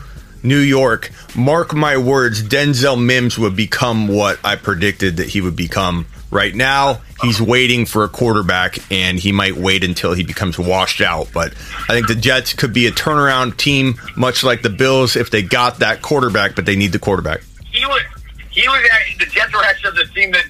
New 0.43 0.59
York, 0.59 1.11
mark 1.37 1.75
my 1.75 1.97
words, 1.97 2.43
Denzel 2.43 3.03
Mims 3.03 3.39
would 3.39 3.57
become 3.57 4.09
what 4.09 4.39
I 4.45 4.57
predicted 4.57 5.19
that 5.19 5.29
he 5.29 5.41
would 5.41 5.57
become 5.57 6.07
Right 6.31 6.55
now, 6.55 7.01
he's 7.23 7.41
waiting 7.41 7.87
for 7.87 8.05
a 8.05 8.09
quarterback, 8.09 8.79
and 8.93 9.19
he 9.19 9.33
might 9.33 9.57
wait 9.57 9.83
until 9.83 10.13
he 10.13 10.25
becomes 10.25 10.59
washed 10.59 11.01
out. 11.01 11.29
But 11.33 11.55
I 11.89 11.95
think 11.95 12.07
the 12.07 12.15
Jets 12.15 12.53
could 12.53 12.75
be 12.75 12.87
a 12.87 12.91
turnaround 12.91 13.57
team, 13.57 13.99
much 14.15 14.45
like 14.45 14.61
the 14.61 14.69
Bills, 14.69 15.17
if 15.17 15.31
they 15.31 15.43
got 15.43 15.79
that 15.79 16.03
quarterback, 16.03 16.55
but 16.55 16.67
they 16.67 16.77
need 16.77 16.93
the 16.93 16.99
quarterback. 16.99 17.41
He 17.73 17.85
was, 17.87 18.03
he 18.51 18.69
was 18.69 18.83
the 19.19 19.25
Jets 19.25 19.55
were 19.55 19.65
actually 19.65 20.03
the 20.03 20.11
team 20.13 20.33
that 20.33 20.45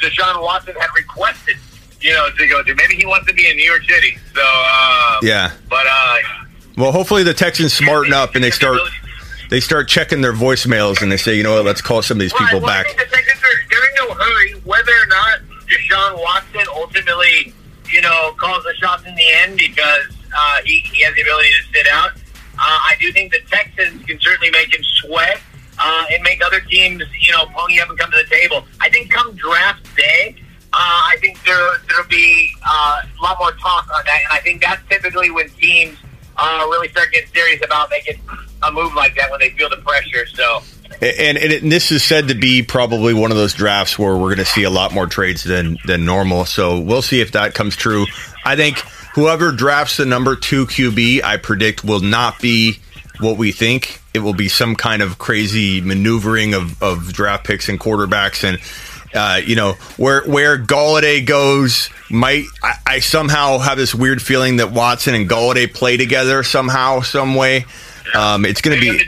Deshaun 0.00 0.42
Watson 0.42 0.74
had 0.78 0.88
requested, 0.96 1.56
you 2.00 2.12
know, 2.12 2.28
to 2.36 2.46
go 2.46 2.62
to. 2.62 2.74
Maybe 2.74 2.96
he 2.96 3.06
wants 3.06 3.26
to 3.28 3.34
be 3.34 3.48
in 3.48 3.56
New 3.56 3.64
York 3.64 3.84
City. 3.84 4.16
So, 4.34 4.42
uh, 4.42 5.20
yeah. 5.22 5.52
But, 5.68 5.86
uh, 5.88 6.16
well, 6.76 6.92
hopefully 6.92 7.22
the 7.22 7.34
Texans 7.34 7.72
smarten 7.72 8.12
up 8.12 8.34
and 8.34 8.42
they 8.42 8.50
start 8.50 8.80
they 9.50 9.60
start 9.60 9.88
checking 9.88 10.20
their 10.20 10.32
voicemails 10.32 11.02
and 11.02 11.12
they 11.12 11.16
say, 11.16 11.36
you 11.36 11.42
know 11.42 11.54
what, 11.54 11.64
let's 11.64 11.80
call 11.80 12.02
some 12.02 12.16
of 12.16 12.20
these 12.20 12.32
people 12.32 12.60
right, 12.60 12.62
well, 12.62 12.84
back. 12.84 12.88
The 12.88 13.04
Texans 13.04 13.40
are, 13.42 13.68
they're 13.70 13.88
in 13.88 14.08
no 14.08 14.14
hurry, 14.14 14.52
whether 14.64 14.90
or 14.90 15.06
not 15.06 15.40
Deshaun 15.68 16.20
Watson 16.20 16.66
ultimately, 16.74 17.54
you 17.90 18.00
know, 18.00 18.34
calls 18.38 18.64
the 18.64 18.74
shots 18.74 19.04
in 19.06 19.14
the 19.14 19.32
end 19.42 19.58
because 19.58 20.08
uh, 20.36 20.58
he, 20.64 20.80
he 20.80 21.02
has 21.04 21.14
the 21.14 21.22
ability 21.22 21.48
to 21.48 21.78
sit 21.78 21.86
out. 21.92 22.12
Uh, 22.14 22.60
I 22.60 22.96
do 23.00 23.12
think 23.12 23.32
the 23.32 23.40
Texans 23.50 24.04
can 24.04 24.18
certainly 24.20 24.50
make 24.50 24.74
him 24.74 24.82
sweat 24.82 25.40
uh, 25.78 26.04
and 26.12 26.22
make 26.22 26.44
other 26.44 26.60
teams, 26.60 27.02
you 27.20 27.32
know, 27.32 27.46
pony 27.56 27.80
up 27.80 27.88
and 27.88 27.98
come 27.98 28.10
to 28.10 28.18
the 28.18 28.34
table. 28.34 28.64
I 28.80 28.88
think 28.90 29.10
come 29.10 29.34
draft 29.34 29.96
day, 29.96 30.36
uh, 30.72 30.76
I 30.76 31.16
think 31.20 31.42
there 31.44 31.78
there'll 31.88 32.08
be 32.08 32.50
uh, 32.66 33.02
a 33.02 33.22
lot 33.22 33.38
more 33.38 33.52
talk 33.52 33.88
on 33.94 34.04
that, 34.06 34.20
and 34.24 34.32
I 34.32 34.40
think 34.40 34.60
that's 34.60 34.82
typically 34.88 35.30
when 35.30 35.48
teams 35.50 35.96
uh, 36.36 36.66
really 36.70 36.88
start 36.88 37.12
getting 37.12 37.30
serious 37.32 37.64
about 37.64 37.90
making 37.90 38.20
a 38.62 38.72
move 38.72 38.94
like 38.94 39.14
that 39.16 39.30
when 39.30 39.40
they 39.40 39.50
feel 39.50 39.70
the 39.70 39.76
pressure. 39.76 40.26
So. 40.26 40.62
And, 41.00 41.38
and, 41.38 41.52
it, 41.52 41.62
and, 41.62 41.72
this 41.72 41.90
is 41.92 42.02
said 42.02 42.28
to 42.28 42.34
be 42.34 42.62
probably 42.62 43.14
one 43.14 43.30
of 43.30 43.36
those 43.36 43.54
drafts 43.54 43.98
where 43.98 44.14
we're 44.16 44.34
going 44.34 44.38
to 44.38 44.44
see 44.44 44.64
a 44.64 44.70
lot 44.70 44.92
more 44.92 45.06
trades 45.06 45.44
than 45.44 45.78
than 45.86 46.04
normal. 46.04 46.44
So 46.44 46.80
we'll 46.80 47.02
see 47.02 47.20
if 47.20 47.32
that 47.32 47.54
comes 47.54 47.76
true. 47.76 48.06
I 48.44 48.56
think 48.56 48.78
whoever 49.14 49.52
drafts 49.52 49.96
the 49.96 50.06
number 50.06 50.36
two 50.36 50.66
QB, 50.66 51.22
I 51.22 51.36
predict 51.36 51.84
will 51.84 52.00
not 52.00 52.40
be 52.40 52.80
what 53.20 53.38
we 53.38 53.52
think. 53.52 54.00
It 54.14 54.20
will 54.20 54.34
be 54.34 54.48
some 54.48 54.76
kind 54.76 55.02
of 55.02 55.18
crazy 55.18 55.80
maneuvering 55.80 56.54
of, 56.54 56.82
of 56.82 57.12
draft 57.12 57.44
picks 57.46 57.68
and 57.68 57.78
quarterbacks 57.78 58.44
and. 58.44 58.58
Uh, 59.16 59.40
you 59.46 59.54
know 59.54 59.74
where 59.96 60.24
where 60.24 60.58
Golladay 60.58 61.24
goes 61.24 61.88
might 62.10 62.46
I, 62.64 62.74
I, 62.84 62.98
somehow 62.98 63.58
have 63.58 63.78
this 63.78 63.94
weird 63.94 64.20
feeling 64.20 64.56
that 64.56 64.72
Watson 64.72 65.14
and 65.14 65.30
Golladay 65.30 65.72
play 65.72 65.96
together 65.96 66.42
somehow 66.42 67.00
some 67.02 67.36
way. 67.36 67.64
Um, 68.12 68.44
it's 68.44 68.60
going 68.60 68.76
to 68.76 68.80
be 68.80 69.04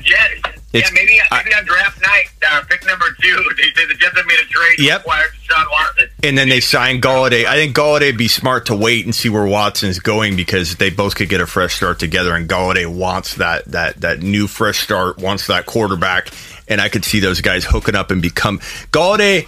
yeah, 0.76 0.88
maybe, 0.92 1.20
maybe 1.30 1.54
on 1.54 1.64
draft 1.64 2.00
night, 2.02 2.26
uh, 2.50 2.62
pick 2.68 2.84
number 2.86 3.06
two, 3.20 3.44
they 3.56 3.62
say 3.74 3.86
the 3.86 3.94
Jets 3.94 4.16
have 4.16 4.26
made 4.26 4.38
a 4.38 4.44
trade 4.48 4.78
yep. 4.78 5.02
to 5.02 5.08
acquire 5.08 5.26
Deshaun 5.28 5.70
Watson. 5.70 6.06
And 6.22 6.37
then 6.37 6.48
they 6.48 6.61
sign 6.61 7.00
Golladay. 7.00 7.44
I 7.44 7.57
think 7.57 7.76
Golladay'd 7.76 8.16
be 8.16 8.29
smart 8.29 8.66
to 8.66 8.76
wait 8.76 9.05
and 9.05 9.14
see 9.14 9.29
where 9.29 9.46
Watson's 9.46 9.98
going 9.98 10.35
because 10.35 10.76
they 10.76 10.90
both 10.90 11.14
could 11.14 11.29
get 11.29 11.40
a 11.40 11.46
fresh 11.46 11.74
start 11.76 11.98
together. 11.98 12.35
And 12.35 12.48
Golladay 12.48 12.87
wants 12.87 13.35
that 13.35 13.66
that 13.66 14.00
that 14.00 14.20
new 14.20 14.46
fresh 14.46 14.79
start, 14.79 15.18
wants 15.18 15.46
that 15.48 15.66
quarterback. 15.66 16.31
And 16.68 16.81
I 16.81 16.88
could 16.88 17.05
see 17.05 17.20
those 17.20 17.42
guys 17.42 17.64
hooking 17.64 17.94
up 17.94 18.11
and 18.11 18.22
become 18.22 18.59
Golladay. 18.90 19.46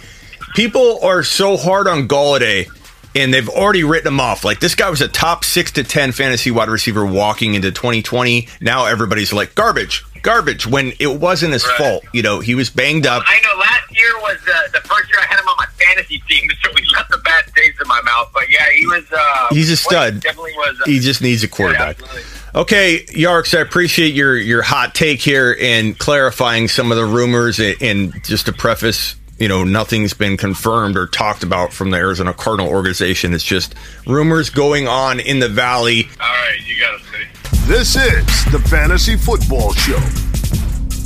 People 0.55 0.99
are 1.03 1.23
so 1.23 1.57
hard 1.57 1.87
on 1.87 2.07
Golladay 2.07 2.67
and 3.15 3.33
they've 3.33 3.49
already 3.49 3.83
written 3.83 4.13
him 4.13 4.19
off. 4.19 4.43
Like 4.45 4.59
this 4.59 4.75
guy 4.75 4.89
was 4.89 5.01
a 5.01 5.07
top 5.07 5.43
six 5.43 5.71
to 5.73 5.83
ten 5.83 6.11
fantasy 6.11 6.51
wide 6.51 6.69
receiver 6.69 7.05
walking 7.05 7.55
into 7.55 7.71
2020. 7.71 8.47
Now 8.61 8.85
everybody's 8.85 9.33
like 9.33 9.55
garbage, 9.55 10.05
garbage. 10.21 10.67
When 10.67 10.93
it 10.99 11.19
wasn't 11.19 11.53
his 11.53 11.65
right. 11.65 11.77
fault, 11.77 12.05
you 12.13 12.21
know, 12.21 12.39
he 12.39 12.55
was 12.55 12.69
banged 12.69 13.05
up. 13.05 13.23
I 13.25 13.39
know. 13.41 13.59
Last 13.59 13.91
year 13.91 14.13
was 14.19 14.37
uh, 14.47 14.67
the 14.73 14.87
first 14.87 15.09
year 15.09 15.19
I 15.19 15.25
had 15.25 15.39
him 15.39 15.47
on 15.47 15.55
my 15.59 15.65
fantasy 15.83 16.23
team, 16.29 16.49
so 16.63 16.69
he 16.75 16.85
left 16.95 17.13
a 17.13 17.17
bad 17.19 17.45
taste 17.55 17.79
in 17.81 17.87
my 17.87 18.01
mouth. 18.01 18.29
But 18.33 18.49
yeah, 18.49 18.69
he 18.75 18.85
was. 18.87 19.05
Uh, 19.11 19.47
He's 19.51 19.69
a 19.69 19.77
stud. 19.77 20.21
Definitely 20.21 20.53
was. 20.53 20.79
Uh, 20.81 20.85
he 20.85 20.99
just 20.99 21.21
needs 21.21 21.43
a 21.43 21.47
quarterback. 21.47 21.99
Yeah, 22.01 22.21
Okay, 22.55 23.05
Yarks, 23.11 23.53
I 23.53 23.59
appreciate 23.59 24.15
your 24.15 24.35
your 24.35 24.63
hot 24.63 24.95
take 24.95 25.21
here 25.21 25.55
and 25.59 25.97
clarifying 25.97 26.67
some 26.67 26.91
of 26.91 26.97
the 26.97 27.05
rumors. 27.05 27.59
And 27.59 28.23
just 28.23 28.47
to 28.47 28.53
preface 28.53 29.15
you 29.39 29.47
know, 29.47 29.63
nothing's 29.63 30.13
been 30.13 30.35
confirmed 30.35 30.97
or 30.97 31.07
talked 31.07 31.43
about 31.43 31.71
from 31.71 31.91
the 31.91 31.97
Arizona 31.97 32.33
Cardinal 32.33 32.69
organization. 32.69 33.33
It's 33.33 33.43
just 33.43 33.73
rumors 34.05 34.49
going 34.49 34.87
on 34.87 35.19
in 35.19 35.39
the 35.39 35.47
valley. 35.47 36.09
All 36.19 36.27
right, 36.27 36.59
you 36.65 36.79
got 36.79 36.95
it, 36.95 37.01
City. 37.05 37.25
This 37.69 37.95
is 37.95 38.45
the 38.45 38.57
Fantasy 38.67 39.15
Football 39.15 39.73
Show 39.73 39.99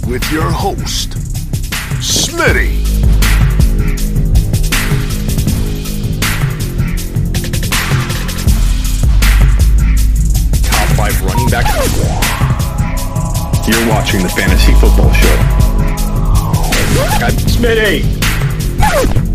with 0.10 0.24
your 0.32 0.50
host, 0.50 1.10
Smitty. 2.00 2.86
Top 10.64 10.88
five 10.96 11.22
running 11.26 11.50
back. 11.50 11.68
You're 13.68 13.90
watching 13.90 14.24
the 14.24 14.30
Fantasy 14.30 14.72
Football 14.76 15.12
Show. 15.12 15.36
Smitty. 17.52 19.33